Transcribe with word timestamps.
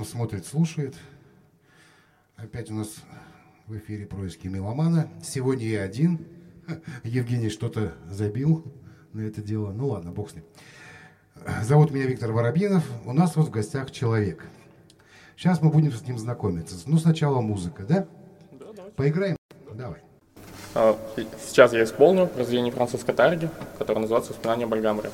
Нас 0.00 0.10
смотрит, 0.10 0.46
слушает. 0.46 0.94
Опять 2.36 2.70
у 2.70 2.74
нас 2.74 2.88
в 3.66 3.76
эфире 3.76 4.06
происки 4.06 4.48
меломана. 4.48 5.10
Сегодня 5.22 5.66
я 5.66 5.82
один. 5.82 6.26
Евгений 7.04 7.50
что-то 7.50 7.94
забил 8.08 8.64
на 9.12 9.20
это 9.20 9.42
дело. 9.42 9.72
Ну 9.72 9.88
ладно, 9.88 10.10
бог 10.10 10.30
с 10.30 10.34
ним. 10.34 10.44
Зовут 11.62 11.90
меня 11.90 12.06
Виктор 12.06 12.32
Воробьинов. 12.32 12.82
У 13.04 13.12
нас 13.12 13.36
вот 13.36 13.48
в 13.48 13.50
гостях 13.50 13.90
человек. 13.90 14.46
Сейчас 15.36 15.60
мы 15.60 15.70
будем 15.70 15.92
с 15.92 16.00
ним 16.02 16.18
знакомиться. 16.18 16.76
Ну, 16.86 16.96
сначала 16.98 17.42
музыка, 17.42 17.82
да? 17.82 18.06
Да, 18.52 18.72
давай. 18.74 18.92
Поиграем? 18.92 19.36
Давай. 19.74 20.00
А, 20.74 20.98
сейчас 21.46 21.74
я 21.74 21.84
исполню 21.84 22.26
произведение 22.26 22.72
французской 22.72 23.14
тарги, 23.14 23.50
которое 23.78 24.00
называется 24.00 24.32
«Воспоминания 24.32 24.66
Бальгамбря». 24.66 25.10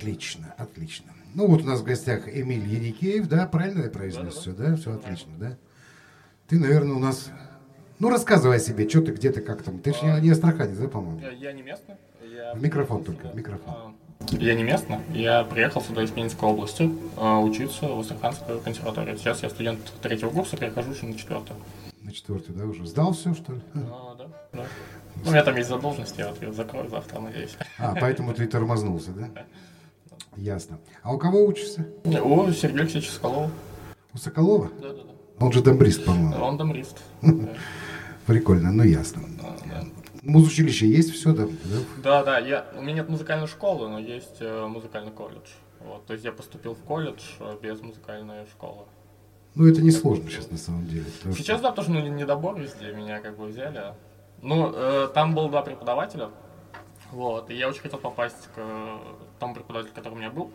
Отлично, 0.00 0.54
отлично. 0.56 1.12
Ну 1.34 1.46
вот 1.46 1.60
у 1.60 1.64
нас 1.66 1.80
в 1.80 1.84
гостях 1.84 2.26
Эмиль 2.26 2.66
Яникеев, 2.66 3.28
да, 3.28 3.46
правильно 3.46 3.82
я 3.82 3.90
произнес 3.90 4.34
все, 4.34 4.52
да? 4.52 4.74
Все 4.76 4.94
отлично, 4.94 5.30
да? 5.38 5.56
Ты, 6.48 6.58
наверное, 6.58 6.96
у 6.96 6.98
нас... 6.98 7.30
Ну, 7.98 8.08
рассказывай 8.08 8.56
о 8.56 8.58
себе, 8.60 8.88
что 8.88 9.02
ты, 9.02 9.12
где 9.12 9.30
ты, 9.30 9.42
как 9.42 9.62
там. 9.62 9.78
Ты 9.78 9.92
же 9.92 9.98
не, 10.02 10.20
не 10.22 10.30
астраханец, 10.30 10.78
да, 10.78 10.88
по-моему? 10.88 11.20
Я, 11.20 11.32
я 11.32 11.52
не 11.52 11.60
местный. 11.60 11.96
Я... 12.34 12.54
В 12.54 12.62
микрофон 12.62 13.04
только, 13.04 13.28
в 13.28 13.36
микрофон. 13.36 13.74
А, 13.74 13.92
Я 14.30 14.54
не 14.54 14.62
местный. 14.62 14.96
Я 15.12 15.44
приехал 15.44 15.82
сюда 15.82 16.02
из 16.02 16.10
Пензенской 16.10 16.48
области 16.48 16.90
э, 17.18 17.36
учиться 17.36 17.86
в 17.88 18.00
Астраханской 18.00 18.58
консерватории. 18.62 19.16
Сейчас 19.16 19.42
я 19.42 19.50
студент 19.50 19.80
третьего 20.00 20.30
курса, 20.30 20.56
перехожу 20.56 20.92
уже 20.92 21.04
на 21.04 21.18
четвертый. 21.18 21.56
На 22.00 22.10
четвертый, 22.10 22.54
да, 22.54 22.64
уже? 22.64 22.86
Сдал 22.86 23.12
все, 23.12 23.34
что 23.34 23.52
ли? 23.52 23.60
А, 23.74 24.14
да, 24.16 24.26
да. 24.54 24.64
Ну, 25.16 25.28
у 25.28 25.30
меня 25.30 25.44
там 25.44 25.54
есть 25.56 25.68
задолженности, 25.68 26.20
я 26.20 26.28
вот 26.30 26.40
ее 26.40 26.54
закрою 26.54 26.88
завтра, 26.88 27.20
надеюсь. 27.20 27.54
А, 27.78 27.94
поэтому 28.00 28.32
ты 28.32 28.46
тормознулся, 28.46 29.10
да? 29.10 29.28
Ясно. 30.36 30.78
А 31.02 31.12
у 31.12 31.18
кого 31.18 31.44
учишься? 31.44 31.86
У 32.04 32.50
Сергея 32.52 32.82
Алексеевича 32.82 33.12
Соколова. 33.12 33.50
У 34.14 34.18
Соколова? 34.18 34.70
Да, 34.80 34.92
да, 34.92 35.02
да. 35.02 35.44
Он 35.44 35.52
же 35.52 35.62
домбрист, 35.62 36.04
по-моему. 36.04 36.44
Он 36.44 36.56
домрист. 36.56 36.98
Да, 37.22 37.54
Прикольно, 38.26 38.70
ну 38.72 38.82
ясно. 38.82 39.22
Музучилище 40.22 40.86
есть 40.86 41.12
все, 41.12 41.32
да? 41.32 41.46
да? 42.02 42.22
Да, 42.22 42.38
я, 42.38 42.66
у 42.76 42.82
меня 42.82 42.94
нет 42.94 43.08
музыкальной 43.08 43.46
школы, 43.46 43.88
но 43.88 43.98
есть 43.98 44.36
э, 44.40 44.66
музыкальный 44.66 45.12
колледж. 45.12 45.48
Вот, 45.80 46.04
то 46.04 46.12
есть 46.12 46.24
я 46.26 46.32
поступил 46.32 46.74
в 46.74 46.80
колледж 46.80 47.22
э, 47.40 47.56
без 47.62 47.80
музыкальной 47.80 48.44
школы. 48.46 48.84
Ну, 49.54 49.66
это 49.66 49.80
не 49.80 49.90
сложно 49.90 50.28
сейчас, 50.28 50.50
на 50.50 50.58
самом 50.58 50.86
деле. 50.86 51.06
потому 51.16 51.34
что- 51.34 51.42
Сейчас, 51.42 51.62
да, 51.62 51.72
тоже 51.72 51.90
ну, 51.90 52.06
недобор 52.06 52.60
везде, 52.60 52.92
меня 52.92 53.20
как 53.20 53.38
бы 53.38 53.46
взяли. 53.46 53.94
Ну, 54.42 54.70
э, 54.74 55.08
там 55.14 55.34
было 55.34 55.48
два 55.48 55.62
преподавателя, 55.62 56.28
вот, 57.12 57.48
и 57.50 57.54
я 57.54 57.68
очень 57.68 57.80
хотел 57.80 57.98
попасть 57.98 58.48
к 58.54 58.60
тому 59.40 59.54
преподавателю, 59.54 59.94
который 59.94 60.14
у 60.14 60.18
меня 60.18 60.30
был, 60.30 60.52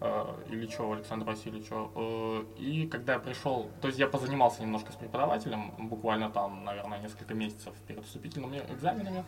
э, 0.00 0.24
Ильичеву 0.50 0.92
Александру 0.92 1.30
Васильевичу. 1.30 1.90
Э, 1.94 2.44
и 2.58 2.86
когда 2.86 3.14
я 3.14 3.18
пришел, 3.18 3.70
то 3.80 3.88
есть 3.88 3.98
я 3.98 4.06
позанимался 4.06 4.62
немножко 4.62 4.92
с 4.92 4.96
преподавателем, 4.96 5.72
буквально 5.78 6.30
там, 6.30 6.64
наверное, 6.64 7.00
несколько 7.00 7.34
месяцев 7.34 7.72
перед 7.86 8.04
вступительными 8.04 8.62
экзаменами. 8.68 9.24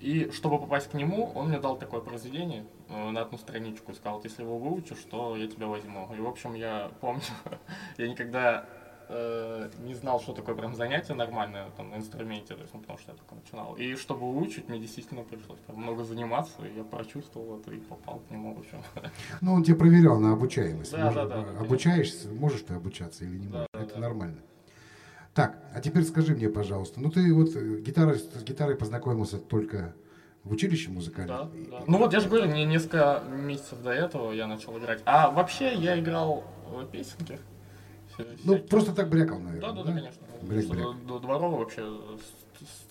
И 0.00 0.32
чтобы 0.32 0.58
попасть 0.58 0.90
к 0.90 0.94
нему, 0.94 1.30
он 1.36 1.48
мне 1.48 1.60
дал 1.60 1.76
такое 1.76 2.00
произведение 2.00 2.64
э, 2.88 3.10
на 3.10 3.20
одну 3.20 3.38
страничку 3.38 3.92
и 3.92 3.94
сказал, 3.94 4.20
если 4.24 4.42
его 4.42 4.58
выучишь, 4.58 5.04
то 5.08 5.36
я 5.36 5.46
тебя 5.46 5.68
возьму. 5.68 6.12
И, 6.12 6.20
в 6.20 6.26
общем, 6.26 6.54
я 6.54 6.90
помню, 7.00 7.22
я 7.98 8.08
никогда 8.08 8.66
э, 9.14 9.70
не 9.84 9.94
знал, 9.94 10.20
что 10.20 10.32
такое 10.32 10.54
прям 10.54 10.74
занятие 10.74 11.14
нормальное 11.14 11.70
там, 11.76 11.90
на 11.90 11.96
инструменте, 11.96 12.54
то 12.54 12.60
есть, 12.62 12.72
ну, 12.74 12.80
потому 12.80 12.98
что 12.98 13.12
я 13.12 13.16
только 13.18 13.34
начинал. 13.34 13.74
И 13.74 13.94
чтобы 13.96 14.32
выучить, 14.32 14.68
мне 14.68 14.78
действительно 14.78 15.22
пришлось 15.22 15.58
прям 15.60 15.78
много 15.82 16.04
заниматься, 16.04 16.54
и 16.66 16.76
я 16.76 16.84
прочувствовал 16.84 17.58
это 17.58 17.70
и 17.72 17.78
попал 17.78 18.20
к 18.26 18.30
нему, 18.30 18.54
в 18.54 18.60
общем. 18.60 18.82
Ну, 19.40 19.54
он 19.54 19.64
тебя 19.64 19.76
проверял 19.76 20.18
на 20.18 20.32
обучаемость. 20.32 20.92
Да, 20.92 21.04
Может, 21.06 21.28
да, 21.28 21.42
да, 21.42 21.52
да, 21.52 21.60
Обучаешься, 21.60 22.28
можешь 22.28 22.62
ты 22.62 22.74
обучаться 22.74 23.24
или 23.24 23.38
не 23.38 23.46
Да, 23.46 23.52
можешь. 23.58 23.68
да, 23.74 23.80
Это 23.82 23.94
да. 23.94 24.00
нормально. 24.00 24.38
Так, 25.34 25.58
а 25.74 25.80
теперь 25.80 26.04
скажи 26.04 26.34
мне, 26.34 26.48
пожалуйста, 26.50 27.00
ну 27.00 27.10
ты 27.10 27.32
вот 27.32 27.56
э, 27.56 27.80
гитарой, 27.80 28.18
с 28.18 28.42
гитарой 28.42 28.76
познакомился 28.76 29.38
только 29.38 29.94
в 30.44 30.52
училище 30.52 30.88
Да, 30.88 30.94
музыкальном? 30.94 31.50
да. 31.70 31.80
Ну 31.86 31.98
вот 31.98 32.12
я 32.12 32.20
же 32.20 32.28
говорю, 32.28 32.46
не 32.52 32.64
несколько 32.66 33.22
месяцев 33.30 33.80
до 33.82 33.90
этого 33.90 34.32
я 34.32 34.46
начал 34.46 34.76
играть. 34.78 35.00
А 35.06 35.30
вообще 35.30 35.74
я 35.74 35.98
играл 35.98 36.44
э, 36.70 36.84
песенки. 36.92 37.38
Ну, 38.44 38.58
просто 38.58 38.92
так 38.92 39.08
брякал, 39.08 39.38
наверное. 39.38 39.60
Да, 39.72 39.72
да, 39.76 39.82
да, 39.84 39.92
конечно. 39.92 40.22
Бряк, 40.42 40.66
бряк. 40.66 41.06
До, 41.06 41.18
дворова 41.18 41.58
вообще 41.58 41.84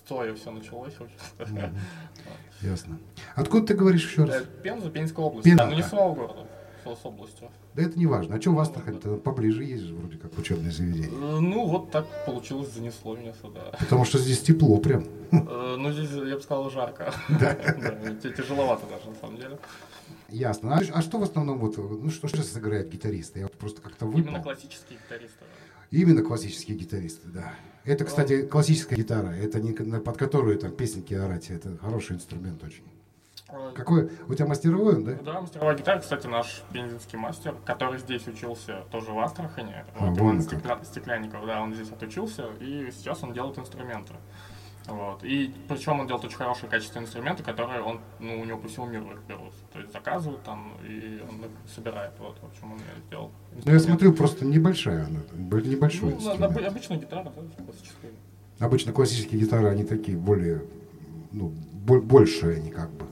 стоя 0.06 0.34
все 0.36 0.52
началось. 0.52 0.94
Ясно. 2.62 3.00
Откуда 3.36 3.68
ты 3.68 3.74
говоришь 3.74 4.06
еще 4.08 4.24
Э, 4.24 4.26
раз? 4.26 4.44
Пенза, 4.64 4.90
Пензенская 4.90 5.26
область. 5.26 5.46
Пенза. 5.46 5.64
Да, 5.64 5.70
ну 5.70 5.76
не 5.76 5.82
с 5.84 5.88
самого 5.88 6.14
города, 6.16 6.48
с 6.86 7.06
областью. 7.06 7.50
Да 7.74 7.84
это 7.84 7.98
не 7.98 8.06
важно. 8.06 8.36
А 8.36 8.42
что 8.42 8.52
в 8.52 8.60
Астрахань? 8.60 9.00
то 9.00 9.16
поближе 9.18 9.64
есть 9.64 9.86
вроде 9.86 10.18
как 10.18 10.38
учебное 10.38 10.72
заведение. 10.72 11.10
Э, 11.10 11.40
Ну 11.40 11.66
вот 11.68 11.92
так 11.92 12.06
получилось, 12.26 12.72
занесло 12.74 13.16
меня 13.16 13.34
сюда. 13.42 13.62
Потому 13.80 14.06
что 14.06 14.18
здесь 14.20 14.42
тепло 14.42 14.78
прям. 14.78 15.06
Э, 15.32 15.76
Ну 15.78 15.92
здесь, 15.92 16.10
я 16.12 16.36
бы 16.36 16.42
сказал, 16.42 16.70
жарко. 16.70 17.14
Да, 17.30 17.54
тяжеловато 18.38 18.86
даже, 18.88 19.10
на 19.10 19.16
самом 19.16 19.38
деле. 19.38 19.58
Ясно. 20.32 20.76
А, 20.76 20.82
а 20.94 21.02
что 21.02 21.20
в 21.20 21.24
основном 21.24 21.60
вот, 21.60 21.78
ну 21.78 22.10
что 22.10 22.28
сейчас 22.28 22.56
играет 22.58 22.90
гитаристы? 22.90 23.40
Я 23.40 23.46
вот 23.46 23.58
просто 23.58 23.82
как-то 23.82 24.06
выпал. 24.06 24.22
Именно 24.22 24.42
классические 24.42 24.98
гитаристы. 25.00 25.46
Именно 25.92 26.24
классические 26.24 26.78
гитаристы, 26.78 27.28
да. 27.28 27.54
Это, 27.84 28.06
кстати, 28.06 28.46
классическая 28.46 28.96
гитара. 28.96 29.30
Это 29.30 29.60
не 29.60 29.74
под 29.74 30.18
которую 30.18 30.58
там 30.58 30.72
песенки 30.72 31.14
орать. 31.14 31.50
Это 31.50 31.78
хороший 31.78 32.16
инструмент 32.16 32.64
очень. 32.64 32.84
Э, 33.50 33.74
Какой? 33.76 34.10
У 34.30 34.34
тебя 34.34 34.46
мастеровой 34.48 35.04
да? 35.04 35.14
Да, 35.16 35.42
мастеровая 35.42 35.76
гитара, 35.76 36.00
кстати, 36.00 36.28
наш 36.28 36.64
пензенский 36.72 37.18
мастер, 37.18 37.56
который 37.66 38.00
здесь 38.00 38.26
учился 38.28 38.86
тоже 38.92 39.12
в 39.12 39.20
Астрахане. 39.20 39.86
А, 39.96 40.06
Вот, 40.08 40.18
Иван. 40.18 40.40
Стекля- 40.40 40.84
Стеклянников, 40.86 41.46
да, 41.46 41.62
он 41.62 41.74
здесь 41.74 41.90
отучился, 41.90 42.46
и 42.62 42.90
сейчас 42.92 43.22
он 43.24 43.34
делает 43.34 43.58
инструменты. 43.58 44.14
Вот. 44.92 45.24
И 45.24 45.54
причем 45.68 46.00
он 46.00 46.08
делает 46.08 46.26
очень 46.26 46.38
хорошие 46.38 46.70
качественные 46.70 47.06
инструменты, 47.08 47.44
которые 47.44 47.82
он, 47.82 48.00
ну, 48.20 48.40
у 48.40 48.46
него 48.46 48.60
по 48.60 48.68
всему 48.68 48.86
миру 48.88 49.12
их 49.12 49.20
берут. 49.28 49.54
То 49.74 49.80
есть 49.80 49.92
заказывают 49.94 50.44
там, 50.44 50.74
и 50.88 51.22
он 51.28 51.46
их 51.46 51.52
собирает. 51.74 52.12
Вот, 52.20 52.38
в 52.42 52.46
общем, 52.46 52.72
он 52.72 52.78
мне 52.78 52.86
сделал. 53.08 53.32
Ну, 53.66 53.72
я 53.72 53.80
смотрю, 53.80 54.14
просто 54.14 54.46
небольшая 54.46 55.06
она. 55.06 55.20
Небольшой 55.34 56.12
Ну, 56.12 56.16
инструмент. 56.18 56.58
обычная 56.68 56.98
гитара, 56.98 57.24
да, 57.24 57.32
классическая. 57.64 58.12
Обычно 58.60 58.92
классические 58.94 59.40
гитары, 59.42 59.68
они 59.70 59.84
такие 59.84 60.18
более, 60.18 60.62
ну, 61.32 61.52
бо- 61.74 62.02
большие 62.02 62.58
они 62.58 62.70
как 62.70 62.90
бы. 62.92 63.06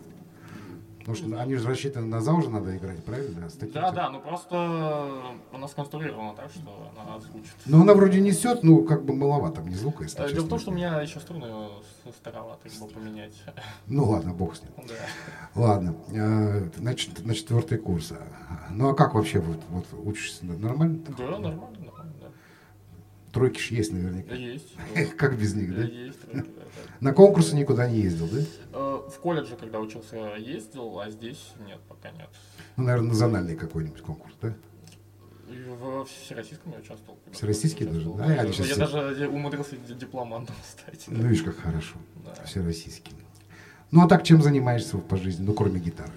Потому 1.10 1.28
что 1.32 1.42
они 1.42 1.56
же 1.56 1.68
рассчитаны 1.68 2.06
на 2.06 2.22
зал 2.22 2.40
же 2.44 2.52
надо 2.52 2.78
играть, 2.78 3.04
правильно? 3.04 3.42
Да, 3.42 3.48
таким 3.50 3.74
Да, 3.74 3.86
тем- 3.88 3.96
да, 3.96 4.10
ну 4.12 4.20
просто 4.22 5.12
она 5.52 5.68
сконструирована 5.68 6.36
так, 6.36 6.52
что 6.52 6.92
она 7.02 7.20
звучит. 7.20 7.52
Но 7.66 7.82
она 7.82 7.96
вроде 7.96 8.22
несет, 8.22 8.62
ну, 8.62 8.84
как 8.84 9.04
бы 9.06 9.16
маловато 9.16 9.62
мне 9.62 9.76
звука, 9.76 10.04
если 10.04 10.24
Э, 10.24 10.32
Дело 10.32 10.46
в 10.46 10.50
том, 10.50 10.60
что 10.60 10.70
у 10.70 10.74
меня 10.76 11.02
еще 11.02 11.20
струны 11.20 11.48
с- 12.06 12.16
староваты, 12.16 12.68
их 12.70 12.80
бы 12.80 12.88
поменять. 12.88 13.34
Ну 13.88 14.08
ладно, 14.08 14.34
бог 14.34 14.56
с 14.56 14.62
ним. 14.62 14.72
Да. 14.88 15.60
Ладно, 15.60 15.96
э, 16.14 16.70
значит, 16.78 17.26
на 17.26 17.34
четвертый 17.34 17.80
курс. 17.80 18.14
Ну 18.70 18.90
а 18.90 18.94
как 18.94 19.16
вообще 19.16 19.40
вот, 19.40 19.58
вот 19.70 19.88
учишься? 20.06 20.46
Нормально? 20.46 21.00
Да, 21.18 21.24
нормально, 21.24 21.58
нормально, 21.80 22.14
да. 22.22 22.28
Тройки 23.34 23.60
ж 23.60 23.72
есть 23.72 23.94
наверняка. 23.94 24.36
Есть. 24.36 24.76
Как 25.18 25.38
без 25.40 25.56
них, 25.56 25.76
да? 25.76 25.84
Есть. 25.84 26.22
тройки, 26.22 26.50
да, 26.56 26.59
да. 26.59 26.59
На 27.00 27.14
конкурсы 27.14 27.56
никуда 27.56 27.88
не 27.90 28.00
ездил, 28.00 28.28
да? 28.28 28.40
Э, 28.74 29.02
В 29.10 29.20
колледже, 29.20 29.56
когда 29.56 29.80
учился, 29.80 30.36
ездил, 30.38 31.00
а 31.00 31.10
здесь 31.10 31.54
нет, 31.68 31.80
пока 31.88 32.12
нет. 32.12 32.30
Ну, 32.78 32.84
наверное, 32.86 33.10
национальный 33.10 33.56
какой-нибудь 33.56 34.02
конкурс, 34.02 34.34
да? 34.42 34.54
В 35.48 36.06
всероссийском 36.06 36.72
я 36.74 36.80
участвовал. 36.80 37.18
Всероссийский 37.32 37.86
даже? 37.86 38.10
Да, 38.14 38.34
я 38.34 38.52
сейчас 38.52 38.68
я 38.68 38.76
даже 38.76 39.28
умудрился 39.30 39.76
ди- 39.78 39.94
дипломантом 39.96 40.56
стать. 40.64 41.06
Ну, 41.08 41.24
видишь, 41.28 41.44
как 41.44 41.58
хорошо. 41.58 41.96
Да. 42.24 42.44
Всероссийский. 42.46 43.14
Ну, 43.92 44.04
а 44.04 44.08
так 44.08 44.24
чем 44.24 44.42
занимаешься 44.44 44.98
по 45.00 45.18
жизни, 45.18 45.44
ну, 45.46 45.54
кроме 45.54 45.80
гитары? 45.80 46.12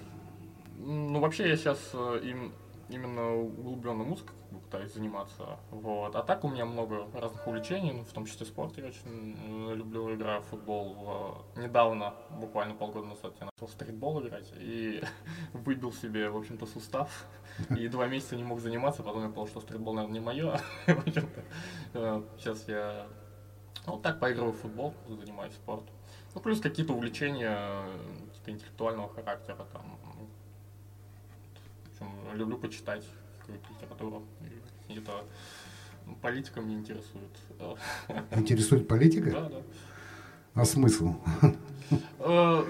Ну, 0.77 1.19
вообще, 1.19 1.49
я 1.49 1.57
сейчас 1.57 1.79
им, 2.23 2.51
именно 2.89 3.33
углубленно 3.35 4.03
музыкой 4.03 4.35
пытаюсь 4.73 4.93
заниматься. 4.93 5.59
Вот. 5.69 6.15
А 6.15 6.23
так 6.23 6.43
у 6.43 6.49
меня 6.49 6.65
много 6.65 7.07
разных 7.13 7.45
увлечений, 7.45 7.91
ну, 7.91 8.03
в 8.03 8.11
том 8.11 8.25
числе 8.25 8.45
спорт. 8.47 8.75
Я 8.77 8.85
очень 8.85 9.37
э, 9.69 9.75
люблю, 9.75 10.15
играю 10.15 10.41
в 10.41 10.45
футбол. 10.45 10.93
В- 10.95 11.59
Недавно, 11.59 12.15
буквально 12.31 12.73
полгода 12.73 13.05
назад, 13.05 13.35
я 13.39 13.45
начал 13.45 13.71
стритбол 13.71 14.21
играть 14.21 14.51
и 14.57 15.03
выбил 15.53 15.93
себе, 15.93 16.29
в 16.29 16.37
общем-то, 16.37 16.65
сустав. 16.65 17.25
И 17.77 17.87
два 17.87 18.07
месяца 18.07 18.35
не 18.35 18.43
мог 18.43 18.61
заниматься, 18.61 19.03
потом 19.03 19.23
я 19.23 19.29
понял, 19.29 19.47
что 19.47 19.61
стритбол, 19.61 19.93
наверное, 19.93 20.19
не 20.19 20.25
мое. 20.25 20.59
Э, 21.95 22.23
сейчас 22.39 22.67
я 22.67 23.05
вот 23.85 24.01
так 24.01 24.19
поигрываю 24.19 24.53
в 24.53 24.57
футбол, 24.57 24.95
занимаюсь 25.07 25.53
спортом. 25.53 25.93
Ну, 26.33 26.41
плюс 26.41 26.59
какие-то 26.59 26.93
увлечения 26.93 27.55
э, 27.55 27.97
какие-то 28.29 28.51
интеллектуального 28.51 29.09
характера, 29.09 29.67
там, 29.71 29.99
общем, 31.91 32.37
люблю 32.37 32.57
почитать 32.57 33.05
какую-то 33.45 33.67
литературу. 33.73 34.23
И 34.89 34.97
это 34.97 35.25
политика 36.21 36.61
меня 36.61 36.77
интересует. 36.77 37.31
Интересует 38.35 38.87
политика? 38.87 39.31
Да, 39.31 39.49
да. 39.49 39.61
А 40.55 40.65
смысл? 40.65 41.15
Э, 42.19 42.63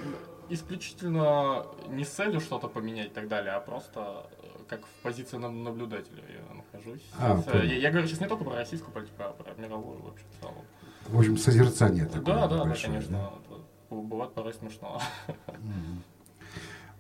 Исключительно 0.50 1.66
не 1.90 2.04
с 2.04 2.10
целью 2.10 2.40
что-то 2.40 2.68
поменять 2.68 3.08
и 3.08 3.14
так 3.14 3.28
далее, 3.28 3.54
а 3.54 3.60
просто 3.60 4.30
э, 4.42 4.46
как 4.68 4.86
в 4.86 5.02
позиции 5.02 5.38
наблюдателя 5.38 6.24
я 6.30 6.56
нахожусь. 6.56 7.02
А, 7.18 7.42
э, 7.48 7.66
я, 7.66 7.76
я 7.78 7.92
говорю 7.92 8.08
сейчас 8.08 8.20
не 8.22 8.28
только 8.28 8.44
про 8.44 8.56
российскую 8.56 8.94
политику, 8.94 9.24
а 9.24 9.32
про 9.32 9.54
мировую 9.60 10.02
вообще 10.02 10.26
в 10.38 10.42
целом. 10.42 10.66
В 11.08 11.18
общем, 11.18 11.38
созерцание 11.38 12.06
такое 12.06 12.36
Да, 12.36 12.48
да, 12.48 12.58
да, 12.58 12.66
большое, 12.66 12.94
конечно. 12.94 13.32
это 13.46 13.64
Бывает 13.90 14.34
порой 14.34 14.54
смешно. 14.54 15.00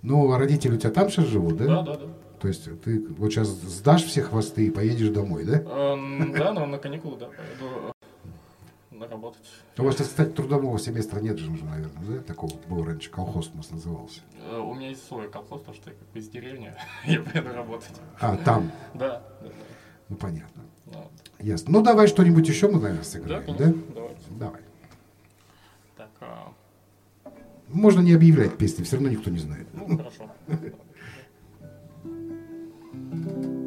Ну, 0.03 0.31
а 0.31 0.37
родители 0.37 0.75
у 0.75 0.77
тебя 0.77 0.91
там 0.91 1.09
сейчас 1.09 1.25
живут, 1.25 1.57
да? 1.57 1.65
Да, 1.65 1.81
да, 1.81 1.93
да. 1.97 2.05
То 2.39 2.47
есть 2.49 2.65
ты 2.81 2.99
вот 3.17 3.31
сейчас 3.31 3.47
сдашь 3.47 4.03
все 4.03 4.21
хвосты 4.21 4.67
и 4.67 4.69
поедешь 4.69 5.09
домой, 5.09 5.45
да? 5.45 5.59
Эм, 5.61 6.33
Да, 6.33 6.51
но 6.51 6.65
на 6.65 6.77
каникулы, 6.77 7.17
да, 7.17 7.27
поеду 7.27 7.93
э, 8.91 8.95
на 8.95 9.07
работать. 9.07 9.41
У 9.77 9.83
вас, 9.83 9.95
кстати, 9.95 10.29
трудового 10.31 10.77
семестра 10.77 11.21
нет 11.21 11.39
же 11.39 11.49
уже, 11.49 11.63
наверное, 11.63 12.03
да? 12.05 12.19
Такого 12.21 12.51
был 12.67 12.83
раньше, 12.83 13.09
колхоз 13.09 13.49
у 13.53 13.57
нас 13.57 13.71
назывался. 13.71 14.19
Э, 14.51 14.59
У 14.59 14.73
меня 14.73 14.89
есть 14.89 15.07
свой 15.07 15.29
колхоз, 15.29 15.61
потому 15.61 15.77
что 15.77 15.89
я 15.89 15.95
как 15.95 16.07
бы 16.09 16.19
из 16.19 16.27
деревни, 16.27 16.73
я 17.05 17.21
поеду 17.21 17.53
работать. 17.53 17.93
А, 18.19 18.35
там. 18.35 18.71
Да, 18.93 19.23
Ну, 20.09 20.15
понятно. 20.17 20.63
Ну, 20.87 21.09
Ясно. 21.39 21.71
Ну, 21.71 21.81
давай 21.81 22.07
что-нибудь 22.07 22.47
еще 22.47 22.67
мы, 22.67 22.81
наверное, 22.81 23.03
сыграем, 23.05 23.45
да? 23.57 23.73
давайте. 23.95 24.21
Давай. 24.37 24.61
Так, 25.95 26.09
а, 26.19 26.51
можно 27.73 28.01
не 28.01 28.13
объявлять 28.13 28.57
песни, 28.57 28.83
все 28.83 28.95
равно 28.95 29.09
никто 29.09 29.29
не 29.29 29.39
знает. 29.39 29.67
Ну, 29.73 29.97
хорошо. 29.97 30.31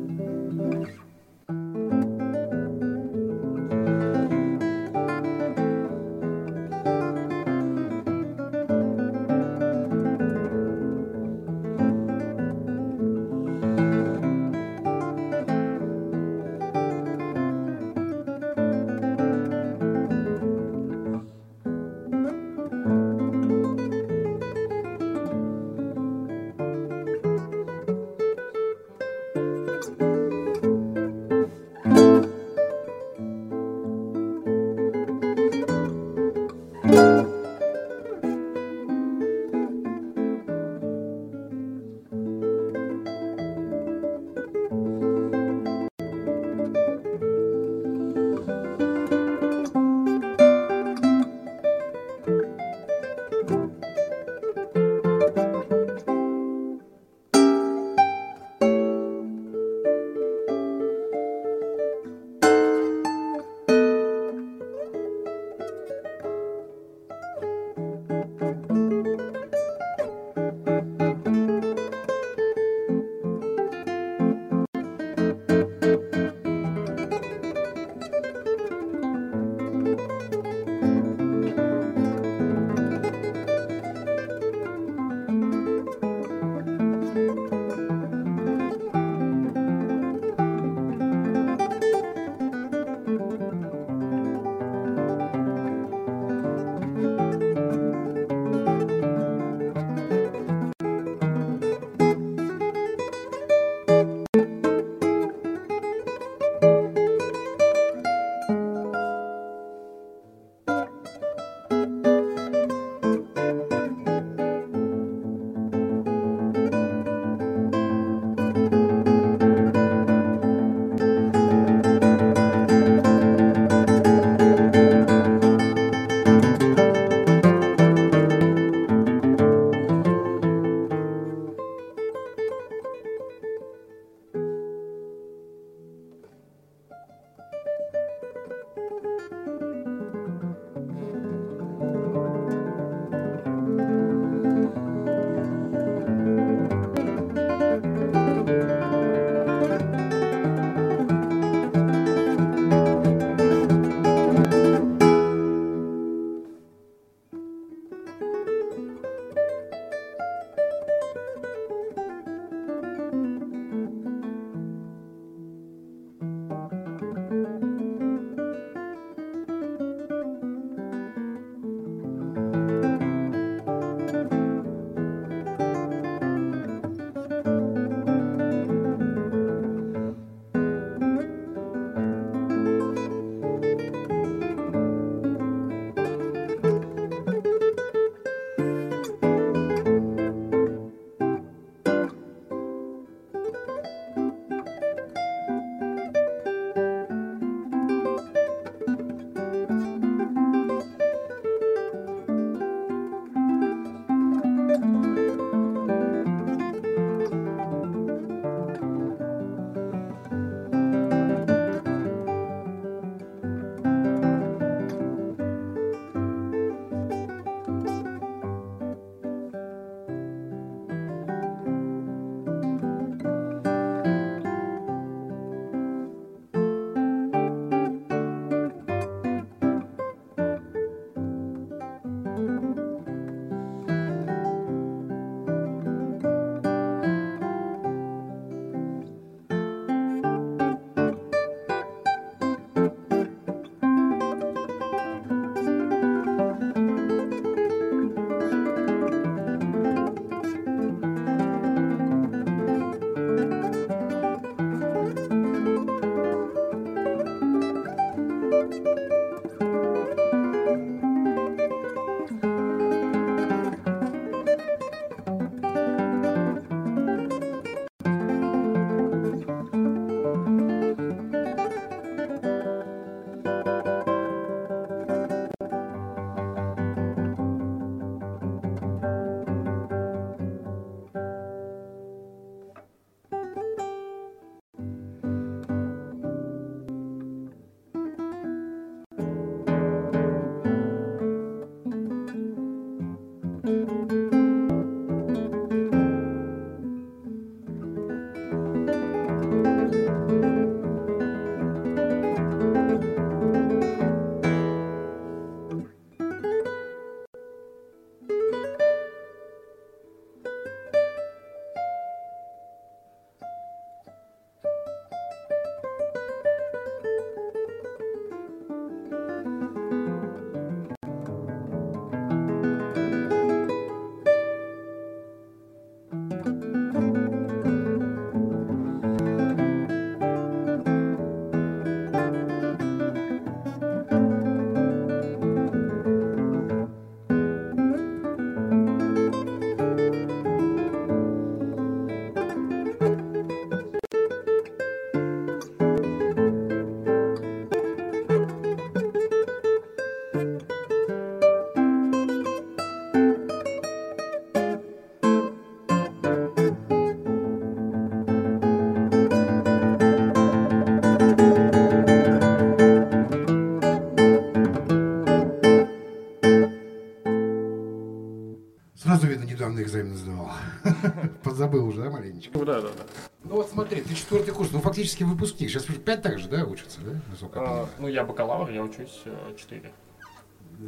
экзамен 369.87 370.15
сдавал. 370.17 370.51
Подзабыл 371.43 371.87
уже, 371.87 372.03
да, 372.03 372.11
маленечко? 372.11 372.59
Да, 372.59 372.81
да, 372.81 372.89
да. 372.89 373.05
Ну 373.45 373.57
вот 373.57 373.71
смотри, 373.71 374.03
ты 374.03 374.15
четвертый 374.15 374.53
курс, 374.53 374.71
ну 374.73 374.81
фактически 374.81 375.23
выпускник. 375.23 375.71
Сейчас 375.71 375.89
уже 375.89 375.99
пять 375.99 376.23
так 376.23 376.39
же, 376.39 376.49
да, 376.49 376.65
учатся, 376.65 377.01
да? 377.01 377.21
Насколько 377.31 377.61
А, 377.61 377.89
ну, 377.99 378.09
я 378.09 378.25
бакалавр, 378.25 378.71
я 378.71 378.83
учусь 378.83 379.23
4. 379.57 379.93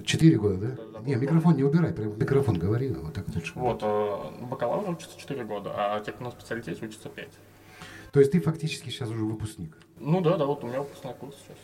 Четыре 0.04 0.36
года, 0.36 0.56
да? 0.58 0.66
Да, 0.76 0.98
да, 0.98 1.00
Не, 1.06 1.14
микрофон 1.14 1.56
не 1.56 1.64
убирай, 1.64 1.92
прям 1.92 2.18
микрофон 2.18 2.58
говори, 2.58 2.90
вот 2.90 3.14
так 3.14 3.26
лучше. 3.34 3.52
Вот, 3.54 3.80
э, 3.82 4.16
бакалавр 4.42 4.90
учатся 4.90 5.18
4 5.18 5.44
года, 5.44 5.72
а 5.74 6.00
те, 6.00 6.12
кто 6.12 6.24
на 6.24 6.30
специалитете, 6.30 6.84
учатся 6.84 7.08
5. 7.08 7.28
То 8.12 8.20
есть 8.20 8.32
ты 8.32 8.40
фактически 8.40 8.90
сейчас 8.90 9.08
уже 9.10 9.24
выпускник. 9.24 9.76
Ну 9.98 10.20
да, 10.20 10.36
да, 10.36 10.44
вот 10.44 10.62
у 10.64 10.66
меня 10.66 10.80
выпускной 10.80 11.14
курс 11.14 11.36
сейчас. 11.46 11.58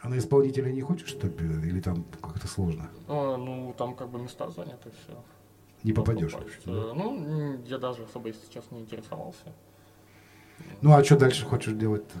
А 0.00 0.08
на 0.08 0.18
исполнителя 0.18 0.70
не 0.70 0.80
хочешь, 0.80 1.08
что 1.08 1.26
ли, 1.26 1.34
или 1.68 1.80
там 1.80 2.04
как-то 2.22 2.46
сложно? 2.46 2.88
А, 3.08 3.36
ну, 3.36 3.74
там 3.76 3.94
как 3.94 4.08
бы 4.10 4.20
места 4.20 4.48
заняты, 4.50 4.90
все. 5.02 5.12
Не 5.84 5.92
попадешь. 5.92 6.32
Ну, 6.66 7.16
м, 7.26 7.64
я 7.64 7.78
даже 7.78 8.02
особо, 8.04 8.28
если 8.28 8.50
честно, 8.52 8.76
не 8.76 8.82
интересовался. 8.82 9.52
Ну 10.82 10.92
а 10.94 11.04
что 11.04 11.16
дальше 11.16 11.44
хочешь 11.44 11.74
делать-то? 11.74 12.18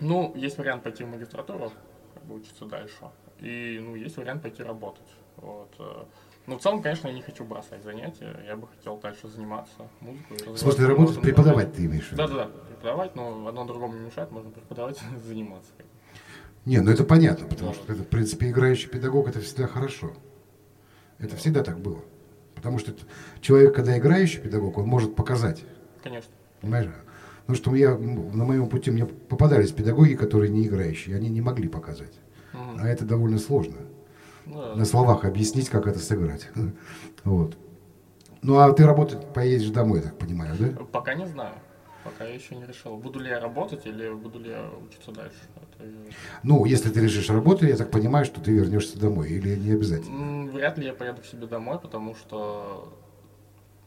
Ну, 0.00 0.32
есть 0.36 0.58
вариант 0.58 0.82
пойти 0.84 1.04
в 1.04 1.08
магистратуру, 1.08 1.72
как 2.14 2.24
бы 2.24 2.36
учиться 2.36 2.64
дальше. 2.64 2.96
И, 3.40 3.80
ну, 3.82 3.94
есть 3.96 4.16
вариант 4.16 4.42
пойти 4.42 4.62
работать. 4.62 5.08
Вот. 5.36 5.72
э. 5.78 6.04
Ну, 6.46 6.58
в 6.58 6.62
целом, 6.62 6.82
конечно, 6.82 7.08
я 7.08 7.14
не 7.14 7.22
хочу 7.22 7.44
бросать 7.44 7.82
занятия. 7.82 8.42
Я 8.46 8.56
бы 8.56 8.66
хотел 8.68 8.96
дальше 8.98 9.28
заниматься 9.28 9.88
музыкой. 10.00 10.38
В 10.54 10.56
смысле 10.56 10.86
работать, 10.86 11.20
преподавать 11.20 11.74
ты 11.74 11.84
имеешь 11.84 12.08
в 12.08 12.12
виду? 12.12 12.22
Да, 12.22 12.28
да, 12.28 12.34
да, 12.46 12.50
преподавать, 12.68 13.14
но 13.16 13.46
одно 13.46 13.64
другому 13.64 13.94
не 13.94 14.06
мешает, 14.06 14.30
можно 14.30 14.50
преподавать, 14.50 14.98
заниматься. 15.24 15.70
Не, 16.64 16.80
ну 16.80 16.90
это 16.90 17.04
понятно, 17.04 17.46
потому 17.46 17.72
Да. 17.72 17.78
что 17.78 17.92
это, 17.92 18.02
в 18.02 18.08
принципе, 18.08 18.50
играющий 18.50 18.88
педагог 18.88 19.28
это 19.28 19.40
всегда 19.40 19.66
хорошо. 19.66 20.12
Это 21.18 21.36
всегда 21.36 21.62
так 21.62 21.78
было. 21.78 22.00
Потому 22.54 22.78
что 22.78 22.92
человек, 23.40 23.74
когда 23.74 23.96
играющий 23.98 24.40
педагог, 24.40 24.78
он 24.78 24.86
может 24.86 25.14
показать. 25.14 25.64
Конечно. 26.02 26.32
Понимаешь? 26.60 26.90
Потому 27.40 27.56
что 27.56 27.74
я, 27.74 27.96
на 27.96 28.44
моем 28.44 28.68
пути 28.68 28.90
мне 28.90 29.06
попадались 29.06 29.72
педагоги, 29.72 30.14
которые 30.14 30.50
не 30.50 30.66
играющие, 30.66 31.16
они 31.16 31.28
не 31.28 31.40
могли 31.40 31.68
показать. 31.68 32.12
Мгм. 32.52 32.78
А 32.80 32.88
это 32.88 33.04
довольно 33.04 33.38
сложно. 33.38 33.76
Ну, 34.44 34.60
да. 34.60 34.74
На 34.74 34.84
словах 34.84 35.24
объяснить, 35.24 35.68
как 35.68 35.86
это 35.86 35.98
сыграть. 35.98 36.48
Вот. 37.24 37.56
Ну 38.40 38.58
а 38.58 38.72
ты 38.72 38.86
работать 38.86 39.32
поедешь 39.34 39.70
домой, 39.70 39.98
я 39.98 40.04
так 40.04 40.18
понимаю, 40.18 40.54
да? 40.58 40.84
Пока 40.92 41.14
не 41.14 41.26
знаю. 41.26 41.54
Пока 42.04 42.24
я 42.24 42.34
еще 42.34 42.54
не 42.54 42.64
решил, 42.66 42.96
буду 42.96 43.18
ли 43.18 43.28
я 43.28 43.40
работать 43.40 43.84
или 43.86 44.08
буду 44.10 44.38
ли 44.38 44.50
я 44.50 44.70
учиться 44.86 45.10
дальше. 45.12 45.36
Это, 45.56 45.84
Ну, 46.42 46.64
если 46.64 46.90
ты 46.90 47.00
решишь 47.00 47.28
работать, 47.28 47.68
я 47.68 47.76
так 47.76 47.90
понимаю, 47.90 48.24
что 48.24 48.40
ты 48.40 48.52
вернешься 48.52 48.98
домой, 48.98 49.28
или 49.30 49.56
не 49.56 49.72
обязательно. 49.72 50.50
Вряд 50.52 50.78
ли 50.78 50.86
я 50.86 50.94
поеду 50.94 51.20
к 51.22 51.24
себе 51.26 51.46
домой, 51.46 51.78
потому 51.78 52.14
что, 52.14 52.92